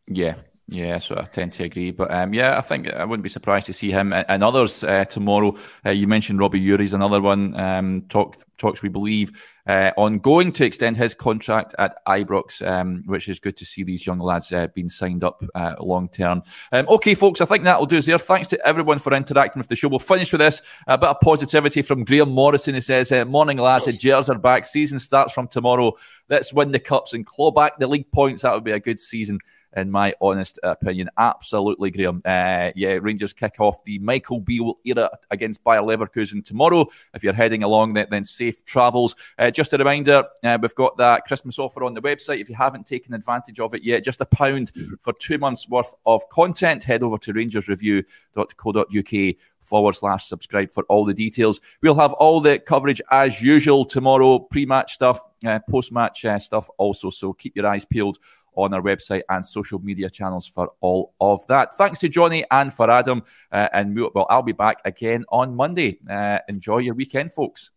Yeah, 0.06 0.34
yeah, 0.70 0.98
so 0.98 1.16
I 1.18 1.24
tend 1.24 1.52
to 1.54 1.64
agree. 1.64 1.90
But 1.90 2.12
um, 2.12 2.32
yeah, 2.32 2.56
I 2.56 2.60
think 2.60 2.88
I 2.88 3.04
wouldn't 3.04 3.24
be 3.24 3.28
surprised 3.28 3.66
to 3.66 3.72
see 3.72 3.90
him 3.90 4.12
and, 4.12 4.44
others 4.44 4.84
uh, 4.84 5.04
tomorrow. 5.04 5.56
Uh, 5.84 5.90
you 5.90 6.06
mentioned 6.06 6.38
Robbie 6.38 6.60
Ure's 6.60 6.92
another 6.92 7.20
one. 7.20 7.58
Um, 7.58 8.02
talk, 8.02 8.36
talks, 8.56 8.80
we 8.80 8.88
believe, 8.88 9.32
uh, 9.66 9.90
ongoing 9.96 10.52
to 10.52 10.64
extend 10.64 10.96
his 10.96 11.12
contract 11.12 11.74
at 11.78 11.96
Ibrox, 12.06 12.64
um, 12.64 13.02
which 13.06 13.28
is 13.28 13.40
good 13.40 13.56
to 13.56 13.64
see 13.64 13.82
these 13.82 14.06
young 14.06 14.20
lads 14.20 14.52
uh, 14.52 14.68
being 14.68 14.88
signed 14.88 15.24
up 15.24 15.42
uh, 15.56 15.74
long 15.80 16.08
term. 16.08 16.44
Um, 16.70 16.86
okay, 16.88 17.16
folks, 17.16 17.40
I 17.40 17.46
think 17.46 17.64
that'll 17.64 17.86
do 17.86 17.98
us 17.98 18.06
there. 18.06 18.18
Thanks 18.18 18.46
to 18.48 18.66
everyone 18.66 19.00
for 19.00 19.12
interacting 19.12 19.58
with 19.58 19.68
the 19.68 19.76
show. 19.76 19.88
We'll 19.88 19.98
finish 19.98 20.30
with 20.30 20.40
this. 20.40 20.62
A 20.86 20.96
bit 20.96 21.08
of 21.08 21.20
positivity 21.20 21.82
from 21.82 22.04
Graham 22.04 22.30
Morrison. 22.30 22.74
He 22.74 22.80
says, 22.80 23.10
uh, 23.10 23.24
Morning, 23.24 23.58
lads. 23.58 23.86
The 23.86 23.92
Jers 23.92 24.30
are 24.30 24.38
back. 24.38 24.64
Season 24.64 25.00
starts 25.00 25.32
from 25.32 25.48
tomorrow. 25.48 25.94
Let's 26.28 26.52
win 26.52 26.70
the 26.70 26.78
cups 26.78 27.12
and 27.12 27.26
claw 27.26 27.50
back 27.50 27.78
the 27.78 27.88
league 27.88 28.12
points. 28.12 28.42
That 28.42 28.54
would 28.54 28.62
be 28.62 28.70
a 28.70 28.78
good 28.78 29.00
season 29.00 29.40
in 29.76 29.90
my 29.90 30.14
honest 30.20 30.58
opinion. 30.62 31.08
Absolutely, 31.18 31.90
Graham. 31.90 32.22
Uh, 32.24 32.70
yeah, 32.74 32.98
Rangers 33.00 33.32
kick 33.32 33.56
off 33.58 33.82
the 33.84 33.98
Michael 33.98 34.40
Beale 34.40 34.78
era 34.84 35.10
against 35.30 35.62
Bayer 35.64 35.80
Leverkusen 35.80 36.44
tomorrow. 36.44 36.86
If 37.14 37.22
you're 37.22 37.32
heading 37.32 37.62
along, 37.62 37.94
then, 37.94 38.08
then 38.10 38.24
safe 38.24 38.64
travels. 38.64 39.14
Uh, 39.38 39.50
just 39.50 39.72
a 39.72 39.78
reminder, 39.78 40.24
uh, 40.42 40.58
we've 40.60 40.74
got 40.74 40.96
that 40.98 41.24
Christmas 41.24 41.58
offer 41.58 41.84
on 41.84 41.94
the 41.94 42.02
website. 42.02 42.40
If 42.40 42.48
you 42.48 42.54
haven't 42.54 42.86
taken 42.86 43.14
advantage 43.14 43.60
of 43.60 43.74
it 43.74 43.84
yet, 43.84 44.04
just 44.04 44.20
a 44.20 44.26
pound 44.26 44.72
for 45.00 45.12
two 45.12 45.38
months 45.38 45.68
worth 45.68 45.94
of 46.06 46.28
content. 46.28 46.84
Head 46.84 47.02
over 47.02 47.18
to 47.18 47.32
rangersreview.co.uk 47.32 49.36
forward 49.60 49.94
slash 49.94 50.26
subscribe 50.26 50.70
for 50.70 50.84
all 50.84 51.04
the 51.04 51.14
details. 51.14 51.60
We'll 51.82 51.94
have 51.96 52.12
all 52.14 52.40
the 52.40 52.58
coverage 52.58 53.00
as 53.10 53.42
usual 53.42 53.84
tomorrow, 53.84 54.38
pre 54.38 54.66
match 54.66 54.94
stuff, 54.94 55.20
uh, 55.44 55.60
post 55.68 55.92
match 55.92 56.24
uh, 56.24 56.38
stuff 56.38 56.68
also. 56.78 57.10
So 57.10 57.32
keep 57.32 57.56
your 57.56 57.66
eyes 57.66 57.84
peeled 57.84 58.18
on 58.64 58.74
our 58.74 58.82
website 58.82 59.22
and 59.28 59.44
social 59.44 59.78
media 59.78 60.10
channels 60.10 60.46
for 60.46 60.70
all 60.80 61.14
of 61.20 61.46
that. 61.48 61.74
Thanks 61.74 61.98
to 62.00 62.08
Johnny 62.08 62.44
and 62.50 62.72
for 62.72 62.90
Adam. 62.90 63.22
Uh, 63.50 63.68
and 63.72 63.98
well, 64.14 64.26
I'll 64.28 64.42
be 64.42 64.52
back 64.52 64.80
again 64.84 65.24
on 65.30 65.54
Monday. 65.56 65.98
Uh, 66.08 66.38
enjoy 66.48 66.78
your 66.78 66.94
weekend, 66.94 67.32
folks. 67.32 67.70